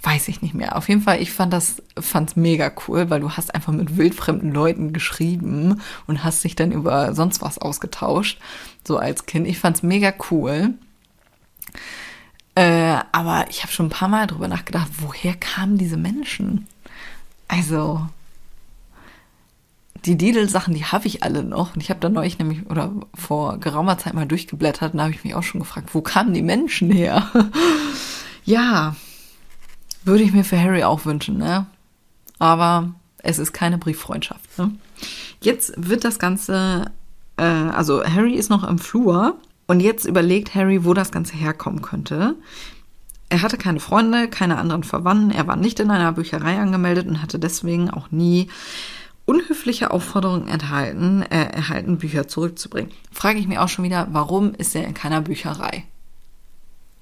[0.02, 0.76] Weiß ich nicht mehr.
[0.76, 4.52] Auf jeden Fall, ich fand das, fand's mega cool, weil du hast einfach mit wildfremden
[4.52, 8.40] Leuten geschrieben und hast dich dann über sonst was ausgetauscht,
[8.84, 9.48] so als Kind.
[9.48, 10.74] Ich fand's mega cool.
[12.56, 16.66] Äh, aber ich habe schon ein paar Mal drüber nachgedacht, woher kamen diese Menschen?
[17.48, 18.08] Also,
[20.06, 21.76] die Didel-Sachen, die habe ich alle noch.
[21.76, 25.14] Und ich habe da neulich nämlich oder vor geraumer Zeit mal durchgeblättert und da habe
[25.14, 27.30] ich mich auch schon gefragt, wo kamen die Menschen her?
[28.46, 28.96] ja,
[30.08, 31.68] würde ich mir für Harry auch wünschen, ne?
[32.40, 34.58] Aber es ist keine Brieffreundschaft.
[34.58, 34.72] Ne?
[35.42, 36.92] Jetzt wird das Ganze,
[37.38, 39.36] äh, also Harry ist noch im Flur
[39.68, 42.36] und jetzt überlegt Harry, wo das Ganze herkommen könnte.
[43.30, 47.22] Er hatte keine Freunde, keine anderen Verwandten, er war nicht in einer Bücherei angemeldet und
[47.22, 48.50] hatte deswegen auch nie
[49.26, 52.92] unhöfliche Aufforderungen enthalten, äh, erhalten, Bücher zurückzubringen.
[53.12, 55.84] Frage ich mich auch schon wieder, warum ist er in keiner Bücherei?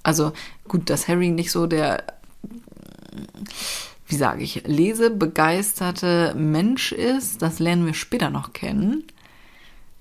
[0.01, 0.33] Also
[0.67, 2.03] gut, dass Harry nicht so der,
[4.07, 9.03] wie sage ich, lesebegeisterte Mensch ist, das lernen wir später noch kennen.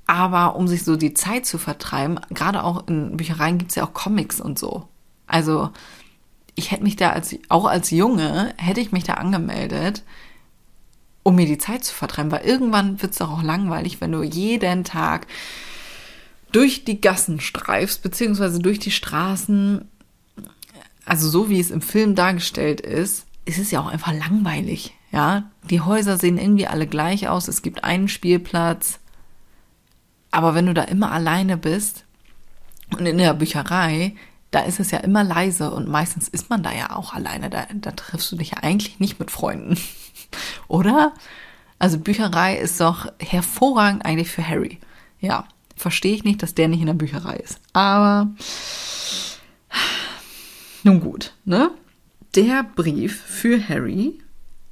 [0.06, 3.84] Aber um sich so die Zeit zu vertreiben, gerade auch in Büchereien gibt es ja
[3.84, 4.86] auch Comics und so.
[5.26, 5.70] Also
[6.54, 10.02] ich hätte mich da als, auch als Junge, hätte ich mich da angemeldet,
[11.22, 14.22] um mir die Zeit zu vertreiben, weil irgendwann wird es doch auch langweilig, wenn du
[14.22, 15.26] jeden Tag
[16.52, 19.88] durch die Gassen streifst, beziehungsweise durch die Straßen,
[21.06, 25.50] also so wie es im Film dargestellt ist, ist es ja auch einfach langweilig, ja.
[25.70, 29.00] Die Häuser sehen irgendwie alle gleich aus, es gibt einen Spielplatz,
[30.30, 32.04] aber wenn du da immer alleine bist
[32.98, 34.14] und in der Bücherei,
[34.50, 37.66] da ist es ja immer leise und meistens ist man da ja auch alleine, da,
[37.72, 39.78] da triffst du dich ja eigentlich nicht mit Freunden.
[40.68, 41.12] Oder?
[41.78, 44.78] Also Bücherei ist doch hervorragend eigentlich für Harry.
[45.20, 45.44] Ja,
[45.76, 47.60] verstehe ich nicht, dass der nicht in der Bücherei ist.
[47.72, 48.28] Aber
[50.84, 51.70] nun gut, ne?
[52.34, 54.18] Der Brief für Harry.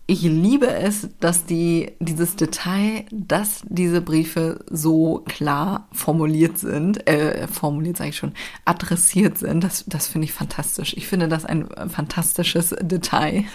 [0.06, 7.46] Ich liebe es, dass die, dieses Detail, dass diese Briefe so klar formuliert sind, äh,
[7.46, 8.32] formuliert sage ich schon,
[8.64, 9.62] adressiert sind.
[9.62, 10.94] Das, das finde ich fantastisch.
[10.96, 13.44] Ich finde das ein fantastisches Detail.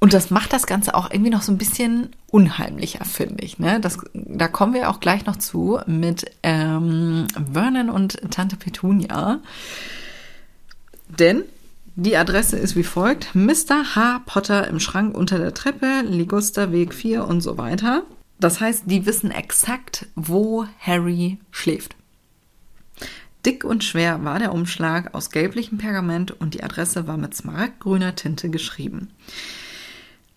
[0.00, 3.58] Und das macht das Ganze auch irgendwie noch so ein bisschen unheimlicher, finde ich.
[3.58, 3.80] Ne?
[3.80, 9.40] Das, da kommen wir auch gleich noch zu mit ähm, Vernon und Tante Petunia.
[11.18, 11.44] Denn
[11.96, 13.94] die Adresse ist wie folgt: Mr.
[13.94, 14.22] H.
[14.26, 18.04] Potter im Schrank unter der Treppe, Liguster Weg 4 und so weiter.
[18.38, 21.94] Das heißt, die wissen exakt, wo Harry schläft.
[23.44, 28.14] Dick und schwer war der Umschlag aus gelblichem Pergament und die Adresse war mit smaragdgrüner
[28.14, 29.10] Tinte geschrieben.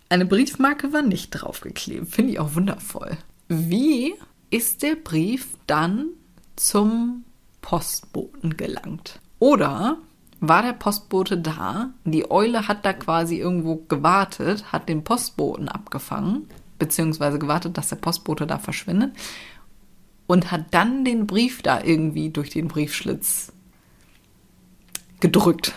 [0.09, 2.13] Eine Briefmarke war nicht draufgeklebt.
[2.13, 3.17] Finde ich auch wundervoll.
[3.47, 4.13] Wie
[4.49, 6.07] ist der Brief dann
[6.55, 7.25] zum
[7.61, 9.19] Postboten gelangt?
[9.39, 9.97] Oder
[10.45, 11.91] war der Postbote da?
[12.03, 17.95] Die Eule hat da quasi irgendwo gewartet, hat den Postboten abgefangen, beziehungsweise gewartet, dass der
[17.95, 19.15] Postbote da verschwindet
[20.27, 23.53] und hat dann den Brief da irgendwie durch den Briefschlitz
[25.21, 25.73] gedrückt.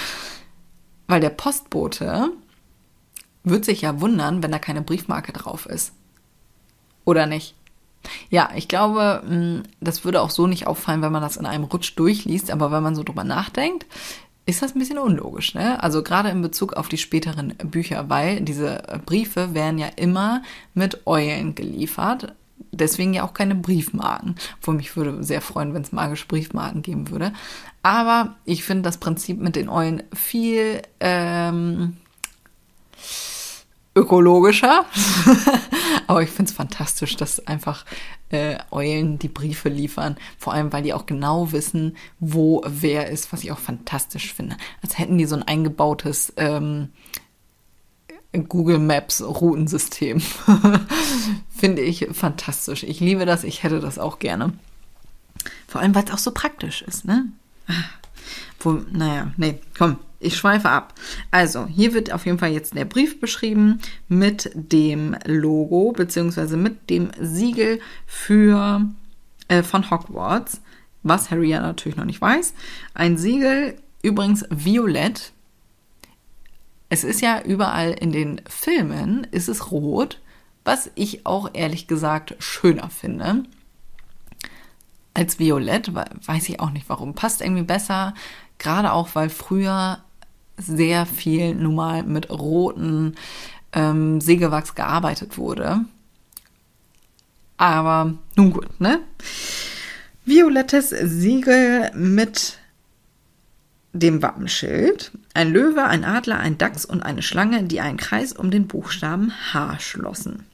[1.06, 2.32] Weil der Postbote
[3.44, 5.92] wird sich ja wundern, wenn da keine Briefmarke drauf ist.
[7.04, 7.54] Oder nicht?
[8.30, 11.64] Ja, ich glaube, mm, das würde auch so nicht auffallen, wenn man das in einem
[11.64, 13.86] Rutsch durchliest, aber wenn man so drüber nachdenkt,
[14.46, 15.82] ist das ein bisschen unlogisch, ne?
[15.82, 20.42] Also gerade in Bezug auf die späteren Bücher, weil diese Briefe werden ja immer
[20.72, 22.32] mit Eulen geliefert.
[22.70, 24.36] Deswegen ja auch keine Briefmarken.
[24.62, 27.32] Wo mich würde sehr freuen, wenn es magische Briefmarken geben würde.
[27.82, 31.96] Aber ich finde das Prinzip mit den Eulen viel ähm,
[33.96, 34.84] ökologischer.
[36.06, 37.84] Aber ich finde es fantastisch, dass einfach
[38.28, 40.16] äh, Eulen die Briefe liefern.
[40.38, 44.56] Vor allem, weil die auch genau wissen, wo wer ist, was ich auch fantastisch finde.
[44.82, 46.90] Als hätten die so ein eingebautes ähm,
[48.48, 50.20] Google Maps Routensystem.
[51.56, 52.82] finde ich fantastisch.
[52.82, 54.52] Ich liebe das, ich hätte das auch gerne.
[55.66, 57.26] Vor allem, weil es auch so praktisch ist, ne?
[57.66, 57.72] Ah.
[58.60, 60.94] Wo, naja, nee, komm, ich schweife ab.
[61.30, 66.90] Also, hier wird auf jeden Fall jetzt der Brief beschrieben mit dem Logo beziehungsweise mit
[66.90, 68.88] dem Siegel für
[69.48, 70.60] äh, von Hogwarts,
[71.02, 72.54] was Harry ja natürlich noch nicht weiß.
[72.94, 75.32] Ein Siegel, übrigens violett.
[76.88, 80.20] Es ist ja überall in den Filmen, ist es rot,
[80.64, 83.44] was ich auch ehrlich gesagt schöner finde
[85.16, 87.14] als violett, weiß ich auch nicht warum.
[87.14, 88.12] Passt irgendwie besser,
[88.58, 89.98] gerade auch weil früher
[90.56, 93.14] sehr viel nun mal mit roten
[93.72, 95.80] ähm, Sägewachs gearbeitet wurde.
[97.56, 99.00] Aber nun gut, ne?
[100.24, 102.58] Violettes Siegel mit
[103.92, 108.50] dem Wappenschild ein Löwe, ein Adler, ein Dachs und eine Schlange, die einen Kreis um
[108.50, 110.46] den Buchstaben H schlossen.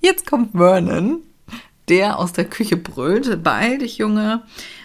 [0.00, 1.20] Jetzt kommt Vernon,
[1.88, 3.42] der aus der Küche brüllt.
[3.42, 4.42] Beeil dich, Junge.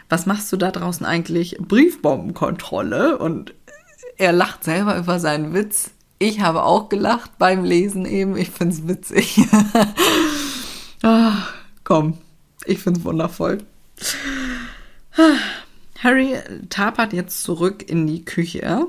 [0.10, 1.58] Was machst du da draußen eigentlich?
[1.60, 3.18] Briefbombenkontrolle.
[3.18, 3.54] Und
[4.18, 5.92] er lacht selber über seinen Witz.
[6.20, 8.38] Ich habe auch gelacht beim Lesen eben.
[8.38, 9.40] Ich finde es witzig.
[11.04, 11.34] ah,
[11.84, 12.18] komm,
[12.66, 13.60] ich finde es wundervoll.
[16.00, 16.38] Harry
[16.70, 18.88] tapert jetzt zurück in die Küche,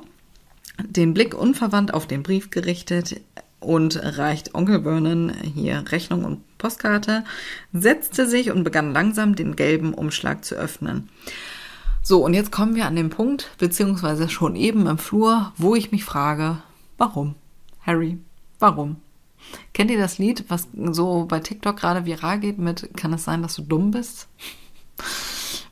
[0.83, 3.21] den Blick unverwandt auf den Brief gerichtet
[3.61, 7.25] und reicht Onkel Vernon hier Rechnung und Postkarte,
[7.73, 11.09] setzte sich und begann langsam den gelben Umschlag zu öffnen.
[12.03, 15.93] So, und jetzt kommen wir an den Punkt, beziehungsweise schon eben im Flur, wo ich
[15.93, 16.59] mich frage,
[16.97, 17.35] warum?
[17.83, 18.19] Harry,
[18.59, 18.97] warum?
[19.73, 23.43] Kennt ihr das Lied, was so bei TikTok gerade viral geht mit Kann es sein,
[23.43, 24.29] dass du dumm bist?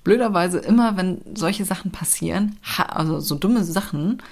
[0.05, 4.23] Blöderweise immer, wenn solche Sachen passieren, also so dumme Sachen,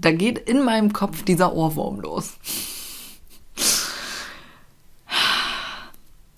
[0.00, 2.34] da geht in meinem Kopf dieser Ohrwurm los.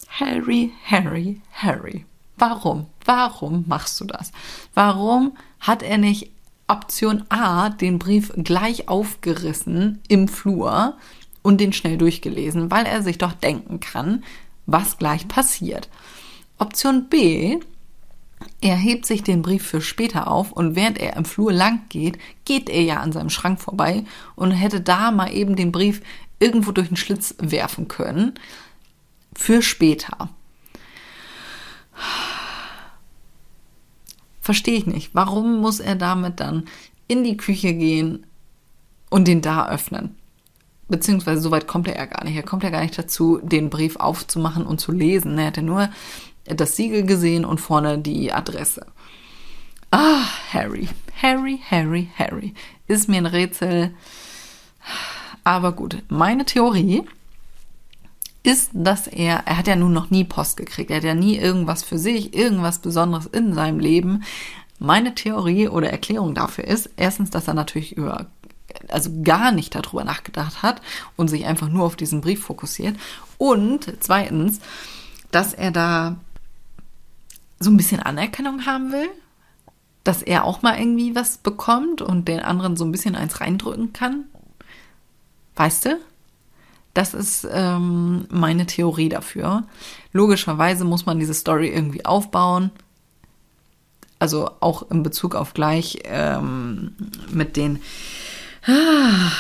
[0.09, 2.05] Harry, Harry, Harry.
[2.37, 2.87] Warum?
[3.05, 4.33] Warum machst du das?
[4.75, 6.31] Warum hat er nicht
[6.69, 10.97] Option A den Brief gleich aufgerissen im Flur
[11.43, 14.25] und den schnell durchgelesen, weil er sich doch denken kann,
[14.67, 15.89] was gleich passiert.
[16.59, 17.61] Option B,
[18.61, 22.19] er hebt sich den Brief für später auf und während er im Flur lang geht,
[22.45, 24.05] geht er ja an seinem Schrank vorbei
[24.35, 26.01] und hätte da mal eben den Brief
[26.39, 28.35] irgendwo durch den Schlitz werfen können.
[29.35, 30.31] Für später.
[34.41, 35.15] Verstehe ich nicht.
[35.15, 36.65] Warum muss er damit dann
[37.09, 38.27] in die Küche gehen
[39.11, 40.17] und den da öffnen?
[40.89, 42.37] Beziehungsweise so weit kommt er ja gar nicht.
[42.37, 45.37] Er kommt ja gar nicht dazu, den Brief aufzumachen und zu lesen.
[45.37, 45.91] Er hätte nur
[46.55, 48.87] das Siegel gesehen und vorne die Adresse.
[49.91, 50.89] Ah, Harry,
[51.23, 52.55] Harry, Harry, Harry.
[52.87, 53.95] Ist mir ein Rätsel.
[55.45, 57.05] Aber gut, meine Theorie
[58.43, 61.37] ist, dass er, er hat ja nun noch nie Post gekriegt, er hat ja nie
[61.37, 64.23] irgendwas für sich, irgendwas Besonderes in seinem Leben.
[64.79, 68.27] Meine Theorie oder Erklärung dafür ist, erstens, dass er natürlich über,
[68.89, 70.81] also gar nicht darüber nachgedacht hat
[71.17, 72.97] und sich einfach nur auf diesen Brief fokussiert.
[73.39, 74.61] Und zweitens,
[75.31, 76.17] dass er da
[77.59, 79.09] so ein bisschen Anerkennung haben will,
[80.05, 83.93] dass er auch mal irgendwie was bekommt und den anderen so ein bisschen eins reindrücken
[83.93, 84.25] kann.
[85.57, 85.99] Weißt du?
[86.95, 89.65] Das ist ähm, meine Theorie dafür.
[90.13, 92.71] Logischerweise muss man diese Story irgendwie aufbauen.
[94.19, 96.95] Also auch in Bezug auf gleich ähm,
[97.31, 97.81] mit den
[98.67, 99.31] ah,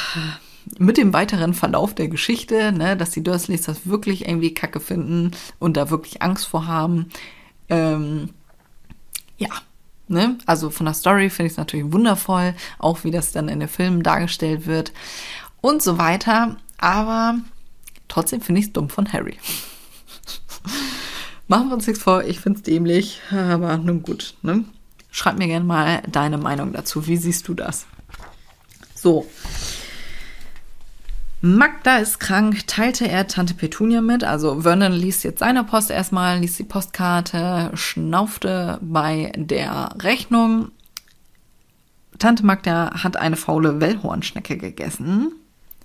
[0.79, 5.31] mit dem weiteren Verlauf der Geschichte, ne, dass die Dursleys das wirklich irgendwie kacke finden
[5.59, 7.07] und da wirklich Angst vor haben.
[7.69, 8.31] Ähm,
[9.39, 9.51] ja,
[10.09, 10.39] ne?
[10.47, 13.69] Also von der Story finde ich es natürlich wundervoll, auch wie das dann in den
[13.69, 14.93] Filmen dargestellt wird
[15.61, 16.57] und so weiter.
[16.79, 17.39] Aber
[18.09, 19.39] trotzdem finde ich es dumm von Harry.
[21.49, 24.65] Machen wir uns nichts vor, ich finde es dämlich, aber nun gut, ne?
[25.13, 27.07] Schreib mir gerne mal deine Meinung dazu.
[27.07, 27.87] Wie siehst du das?
[28.95, 29.27] So,
[31.47, 34.25] Magda ist krank, teilte er Tante Petunia mit.
[34.25, 40.73] Also Vernon liest jetzt seine Post erstmal, liest die Postkarte, schnaufte bei der Rechnung.
[42.19, 45.35] Tante Magda hat eine faule Wellhornschnecke gegessen.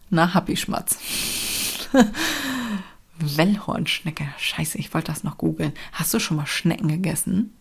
[0.09, 0.97] Na, Happy Schmatz.
[3.19, 4.29] Wellhornschnecke.
[4.39, 5.73] Scheiße, ich wollte das noch googeln.
[5.91, 7.53] Hast du schon mal Schnecken gegessen?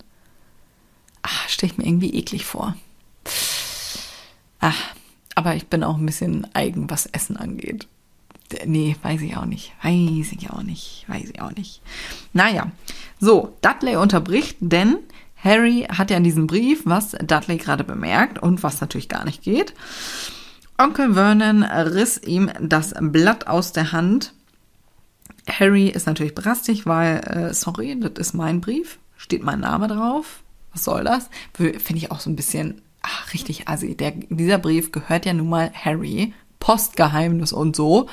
[1.21, 2.75] Ah, stelle ich mir irgendwie eklig vor.
[4.59, 4.73] Ah,
[5.41, 7.89] aber ich bin auch ein bisschen eigen, was Essen angeht.
[8.67, 9.73] Nee, weiß ich auch nicht.
[9.83, 11.07] Weiß ich auch nicht.
[11.09, 11.81] Weiß ich auch nicht.
[12.35, 12.71] Naja,
[13.19, 14.99] so, Dudley unterbricht, denn
[15.43, 19.43] Harry hat ja in diesem Brief, was Dudley gerade bemerkt und was natürlich gar nicht
[19.43, 19.73] geht.
[20.77, 24.35] Onkel Vernon riss ihm das Blatt aus der Hand.
[25.49, 30.43] Harry ist natürlich brastig, weil, äh, sorry, das ist mein Brief, steht mein Name drauf.
[30.73, 31.31] Was soll das?
[31.55, 33.97] Finde ich auch so ein bisschen ach, richtig assi.
[33.97, 38.09] Der, dieser Brief gehört ja nun mal Harry, Postgeheimnis und so.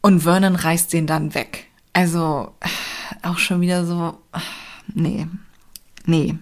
[0.00, 1.66] Und Vernon reißt den dann weg.
[1.92, 2.52] Also
[3.22, 4.18] auch schon wieder so,
[4.94, 5.26] nee,
[6.06, 6.36] nee.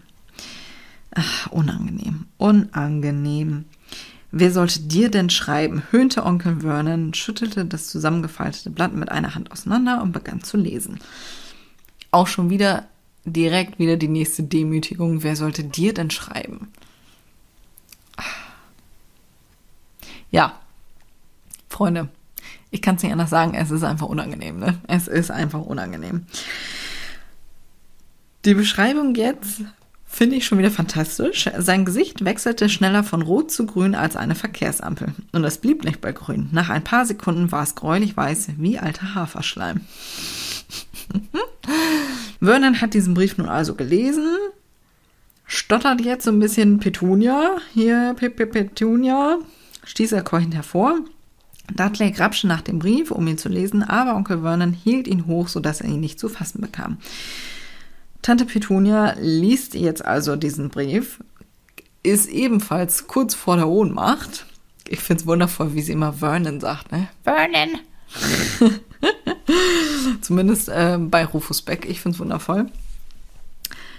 [1.15, 3.65] Ach, unangenehm, unangenehm.
[4.33, 5.83] Wer sollte dir denn schreiben?
[5.91, 11.01] höhnte Onkel Vernon, schüttelte das zusammengefaltete Blatt mit einer Hand auseinander und begann zu lesen.
[12.13, 12.87] Auch schon wieder
[13.25, 15.23] direkt wieder die nächste Demütigung.
[15.23, 16.69] Wer sollte dir denn schreiben?
[20.31, 20.61] Ja,
[21.69, 22.09] Freunde,
[22.71, 24.59] ich kann es nicht anders sagen, es ist einfach unangenehm.
[24.59, 24.79] Ne?
[24.87, 26.27] Es ist einfach unangenehm.
[28.45, 29.63] Die Beschreibung jetzt
[30.13, 31.49] Finde ich schon wieder fantastisch.
[31.59, 35.15] Sein Gesicht wechselte schneller von rot zu grün als eine Verkehrsampel.
[35.31, 36.49] Und es blieb nicht bei grün.
[36.51, 39.83] Nach ein paar Sekunden war es gräulich weiß wie alter Haferschleim.
[42.41, 44.37] Vernon hat diesen Brief nun also gelesen,
[45.45, 49.39] stottert jetzt so ein bisschen Petunia, hier Petunia,
[49.85, 51.01] stieß er keuchend hervor.
[51.75, 55.49] Dudley grapschte nach dem Brief, um ihn zu lesen, aber Onkel Vernon hielt ihn hoch,
[55.49, 56.99] sodass er ihn nicht zu fassen bekam.
[58.23, 61.23] Tante Petunia liest jetzt also diesen Brief,
[62.03, 64.47] ist ebenfalls kurz vor der Ohnmacht.
[64.89, 67.09] Ich finde es wundervoll, wie sie immer Vernon sagt, ne?
[67.23, 67.79] Vernon!
[70.21, 71.87] Zumindest äh, bei Rufus Beck.
[71.89, 72.67] Ich finde es wundervoll.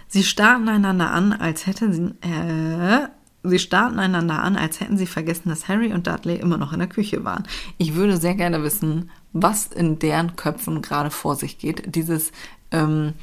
[0.08, 3.08] Sie starrten einander an, als hätten sie, äh,
[3.44, 6.80] sie starrten einander an, als hätten sie vergessen, dass Harry und Dudley immer noch in
[6.80, 7.48] der Küche waren.
[7.78, 11.96] Ich würde sehr gerne wissen, was in deren Köpfen gerade vor sich geht.
[11.96, 12.34] Dieses
[12.72, 13.14] ähm,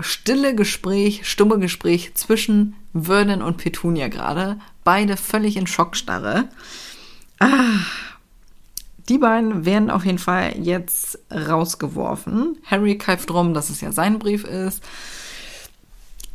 [0.00, 4.58] stille Gespräch, stumme Gespräch zwischen Vernon und Petunia gerade.
[4.82, 6.48] Beide völlig in Schockstarre.
[7.38, 7.78] Ah,
[9.10, 12.56] die beiden werden auf jeden Fall jetzt rausgeworfen.
[12.64, 14.82] Harry keift rum, dass es ja sein Brief ist.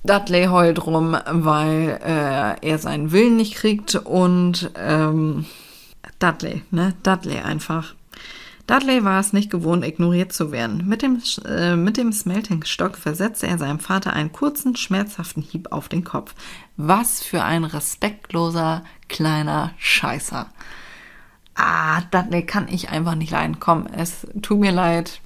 [0.04, 3.96] Dudley heult rum, weil äh, er seinen Willen nicht kriegt.
[3.96, 5.46] Und ähm,
[6.20, 6.94] Dudley, ne?
[7.02, 7.96] Dudley einfach.
[8.68, 10.86] Dudley war es nicht gewohnt, ignoriert zu werden.
[10.86, 15.88] Mit dem, äh, mit dem Smelting-Stock versetzte er seinem Vater einen kurzen, schmerzhaften Hieb auf
[15.88, 16.36] den Kopf.
[16.76, 20.50] Was für ein respektloser kleiner Scheißer.
[21.56, 23.60] Ah, Dudley kann ich einfach nicht leiden.
[23.60, 25.22] Komm, es tut mir leid.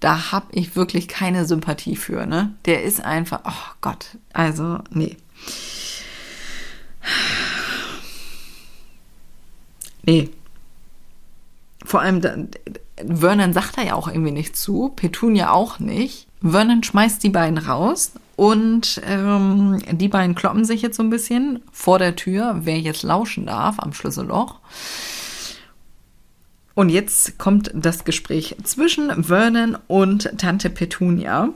[0.00, 2.54] Da habe ich wirklich keine Sympathie für, ne?
[2.66, 5.16] Der ist einfach, oh Gott, also, nee.
[10.04, 10.30] Nee,
[11.84, 12.48] vor allem,
[12.96, 16.26] Vernon sagt da ja auch irgendwie nicht zu, Petunia auch nicht.
[16.40, 21.60] Vernon schmeißt die beiden raus und ähm, die beiden kloppen sich jetzt so ein bisschen
[21.70, 24.56] vor der Tür, wer jetzt lauschen darf am Schlüsselloch.
[26.74, 31.50] Und jetzt kommt das Gespräch zwischen Vernon und Tante Petunia.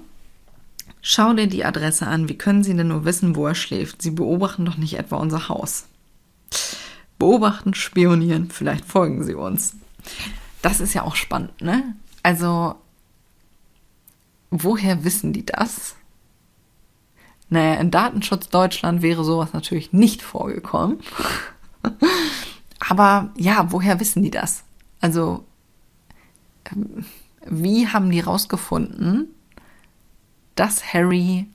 [1.01, 2.29] Schau dir die Adresse an.
[2.29, 4.03] Wie können Sie denn nur wissen, wo er schläft?
[4.03, 5.87] Sie beobachten doch nicht etwa unser Haus.
[7.19, 9.77] Beobachten, spionieren, vielleicht folgen Sie uns.
[10.61, 11.95] Das ist ja auch spannend, ne?
[12.23, 12.75] Also,
[14.51, 15.95] woher wissen die das?
[17.49, 20.99] Naja, in Datenschutz Deutschland wäre sowas natürlich nicht vorgekommen.
[22.81, 24.64] Aber ja, woher wissen die das?
[25.01, 25.44] Also,
[26.70, 27.05] ähm,
[27.47, 29.28] wie haben die rausgefunden,
[30.55, 31.49] dass Harry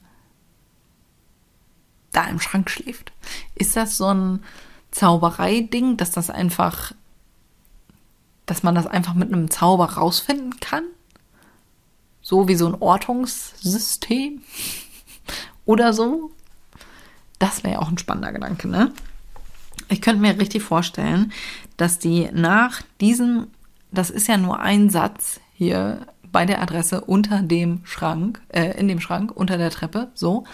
[2.12, 3.12] da im Schrank schläft?
[3.56, 4.44] Ist das so ein
[4.92, 6.94] Zauberei-Ding, dass das einfach
[8.52, 10.84] dass man das einfach mit einem Zauber rausfinden kann?
[12.22, 14.42] So wie so ein Ortungssystem
[15.66, 16.32] oder so?
[17.40, 18.94] Das wäre ja auch ein spannender Gedanke, ne?
[19.92, 21.34] Ich könnte mir richtig vorstellen,
[21.76, 23.48] dass die nach diesem,
[23.92, 28.88] das ist ja nur ein Satz hier bei der Adresse unter dem Schrank, äh, in
[28.88, 30.46] dem Schrank, unter der Treppe, so,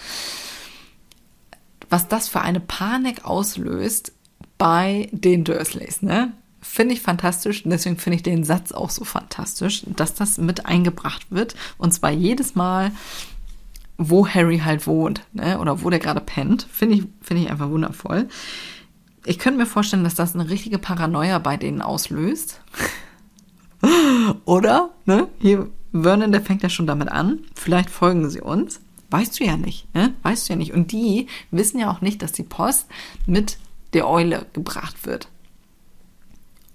[1.88, 4.12] was das für eine Panik auslöst
[4.58, 6.34] bei den Dursleys, ne?
[6.60, 7.62] Finde ich fantastisch.
[7.64, 11.56] Deswegen finde ich den Satz auch so fantastisch, dass das mit eingebracht wird.
[11.78, 12.92] Und zwar jedes Mal,
[13.98, 15.60] wo Harry halt wohnt, ne?
[15.60, 16.68] oder wo der gerade pennt.
[16.70, 18.28] Finde ich, finde ich einfach wundervoll.
[19.28, 22.62] Ich könnte mir vorstellen, dass das eine richtige Paranoia bei denen auslöst.
[24.46, 24.92] oder?
[25.06, 25.28] Ne?
[25.40, 27.40] Hier, Vernon, der fängt ja schon damit an.
[27.54, 28.80] Vielleicht folgen sie uns.
[29.10, 30.14] Weißt du ja nicht, ne?
[30.24, 30.72] Weißt du ja nicht.
[30.74, 32.88] Und die wissen ja auch nicht, dass die Post
[33.26, 33.58] mit
[33.92, 35.28] der Eule gebracht wird.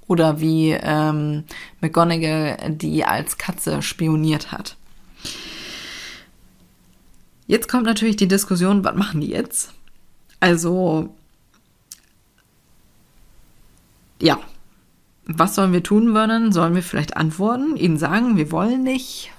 [0.06, 1.44] Oder wie ähm,
[1.80, 4.76] McGonagall die als Katze spioniert hat.
[7.46, 9.72] Jetzt kommt natürlich die Diskussion, was machen die jetzt?
[10.40, 11.14] Also,
[14.22, 14.38] ja,
[15.26, 16.52] was sollen wir tun, Vernon?
[16.52, 19.30] Sollen wir vielleicht antworten, ihnen sagen, wir wollen nicht?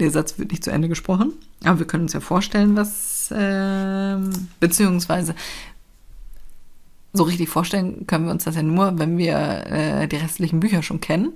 [0.00, 1.32] Der Satz wird nicht zu Ende gesprochen,
[1.64, 4.16] aber wir können uns ja vorstellen, was, äh,
[4.58, 5.34] beziehungsweise
[7.12, 9.36] so richtig vorstellen können wir uns das ja nur, wenn wir
[9.66, 11.32] äh, die restlichen Bücher schon kennen.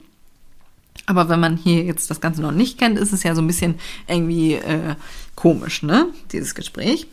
[1.04, 3.46] Aber wenn man hier jetzt das Ganze noch nicht kennt, ist es ja so ein
[3.46, 3.74] bisschen
[4.08, 4.96] irgendwie äh,
[5.34, 6.06] komisch, ne?
[6.32, 7.06] Dieses Gespräch.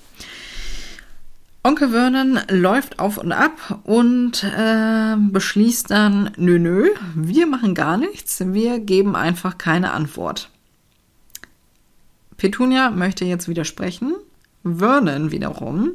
[1.64, 7.98] Onkel Vernon läuft auf und ab und äh, beschließt dann, nö, nö, wir machen gar
[7.98, 10.50] nichts, wir geben einfach keine Antwort.
[12.36, 14.14] Petunia möchte jetzt widersprechen,
[14.64, 15.94] Vernon wiederum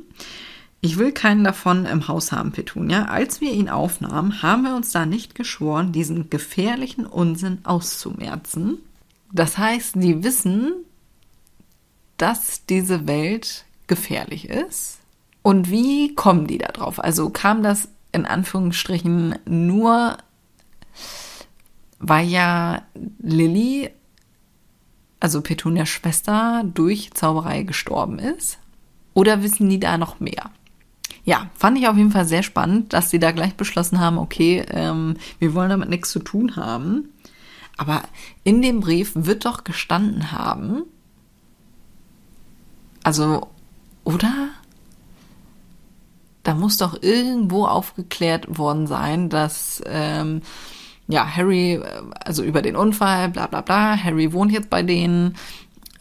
[0.80, 3.06] ich will keinen davon im Haus haben, Petunia.
[3.06, 8.78] Als wir ihn aufnahmen, haben wir uns da nicht geschworen, diesen gefährlichen Unsinn auszumerzen.
[9.32, 10.72] Das heißt, die wissen,
[12.16, 14.97] dass diese Welt gefährlich ist?
[15.48, 17.02] Und wie kommen die da drauf?
[17.02, 20.18] Also kam das in Anführungsstrichen nur,
[21.98, 22.82] weil ja
[23.18, 23.88] Lilly,
[25.20, 28.58] also Petunias Schwester, durch Zauberei gestorben ist?
[29.14, 30.50] Oder wissen die da noch mehr?
[31.24, 34.66] Ja, fand ich auf jeden Fall sehr spannend, dass sie da gleich beschlossen haben, okay,
[34.68, 37.08] ähm, wir wollen damit nichts zu tun haben.
[37.78, 38.02] Aber
[38.44, 40.82] in dem Brief wird doch gestanden haben,
[43.02, 43.48] also,
[44.04, 44.50] oder?
[46.48, 50.40] Da muss doch irgendwo aufgeklärt worden sein, dass ähm,
[51.06, 51.78] ja Harry,
[52.24, 55.36] also über den Unfall, bla bla bla, Harry wohnt jetzt bei denen.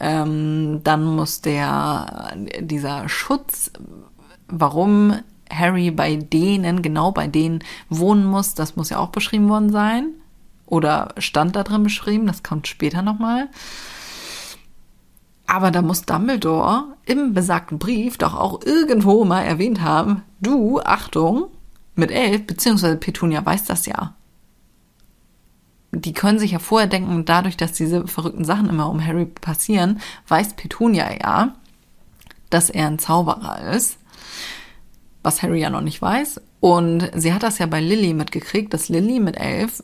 [0.00, 3.70] Ähm, dann muss der dieser Schutz,
[4.46, 5.18] warum
[5.50, 10.14] Harry bei denen, genau bei denen wohnen muss, das muss ja auch beschrieben worden sein.
[10.64, 13.50] Oder stand da drin beschrieben, das kommt später nochmal.
[15.46, 21.48] Aber da muss Dumbledore im besagten Brief doch auch irgendwo mal erwähnt haben, du, Achtung,
[21.94, 24.14] mit elf, beziehungsweise Petunia weiß das ja.
[25.90, 30.00] Die können sich ja vorher denken, dadurch, dass diese verrückten Sachen immer um Harry passieren,
[30.28, 31.54] weiß Petunia ja,
[32.50, 33.98] dass er ein Zauberer ist,
[35.22, 36.42] was Harry ja noch nicht weiß.
[36.60, 39.82] Und sie hat das ja bei Lily mitgekriegt, dass Lily mit elf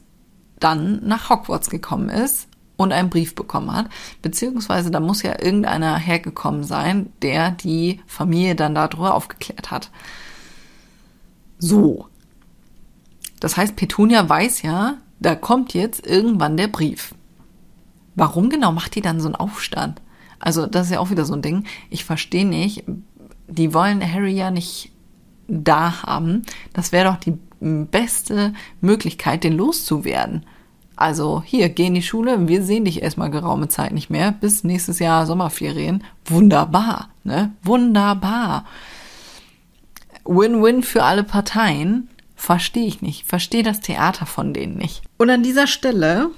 [0.60, 3.86] dann nach Hogwarts gekommen ist und einen Brief bekommen hat.
[4.22, 9.90] Beziehungsweise da muss ja irgendeiner hergekommen sein, der die Familie dann darüber aufgeklärt hat.
[11.58, 12.08] So.
[13.40, 17.14] Das heißt, Petunia weiß ja, da kommt jetzt irgendwann der Brief.
[18.14, 20.00] Warum genau macht die dann so einen Aufstand?
[20.38, 21.64] Also, das ist ja auch wieder so ein Ding.
[21.90, 22.84] Ich verstehe nicht.
[23.48, 24.92] Die wollen Harry ja nicht
[25.48, 26.42] da haben.
[26.72, 30.44] Das wäre doch die beste Möglichkeit, den loszuwerden.
[30.96, 34.64] Also hier, geh in die Schule, wir sehen dich erstmal geraume Zeit nicht mehr, bis
[34.64, 36.04] nächstes Jahr Sommerferien.
[36.26, 37.52] Wunderbar, ne?
[37.62, 38.64] Wunderbar.
[40.24, 42.08] Win-win für alle Parteien.
[42.36, 43.26] Verstehe ich nicht.
[43.26, 45.02] Verstehe das Theater von denen nicht.
[45.18, 46.30] Und an dieser Stelle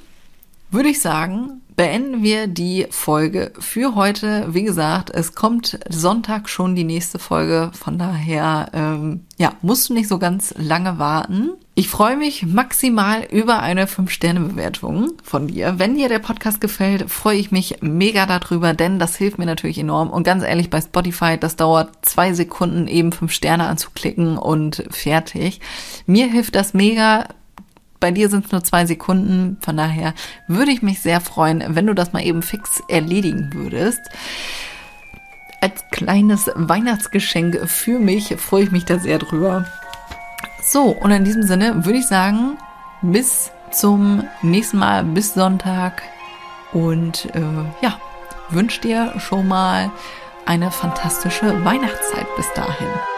[0.71, 4.47] würde ich sagen, beenden wir die Folge für heute.
[4.55, 7.71] Wie gesagt, es kommt Sonntag schon die nächste Folge.
[7.75, 11.51] Von daher, ähm, ja, musst du nicht so ganz lange warten.
[11.79, 15.79] Ich freue mich maximal über eine 5-Sterne-Bewertung von dir.
[15.79, 19.79] Wenn dir der Podcast gefällt, freue ich mich mega darüber, denn das hilft mir natürlich
[19.79, 20.09] enorm.
[20.09, 25.61] Und ganz ehrlich, bei Spotify, das dauert zwei Sekunden, eben 5 Sterne anzuklicken und fertig.
[26.07, 27.29] Mir hilft das mega
[28.01, 29.59] bei dir sind es nur zwei Sekunden.
[29.61, 30.15] Von daher
[30.49, 34.01] würde ich mich sehr freuen, wenn du das mal eben fix erledigen würdest.
[35.61, 39.67] Als kleines Weihnachtsgeschenk für mich freue ich mich da sehr drüber.
[40.63, 42.59] So, und in diesem Sinne würde ich sagen,
[43.03, 46.03] bis zum nächsten Mal, bis Sonntag.
[46.73, 47.41] Und äh,
[47.81, 47.99] ja,
[48.51, 49.91] wünsche dir schon mal
[50.45, 53.16] eine fantastische Weihnachtszeit bis dahin.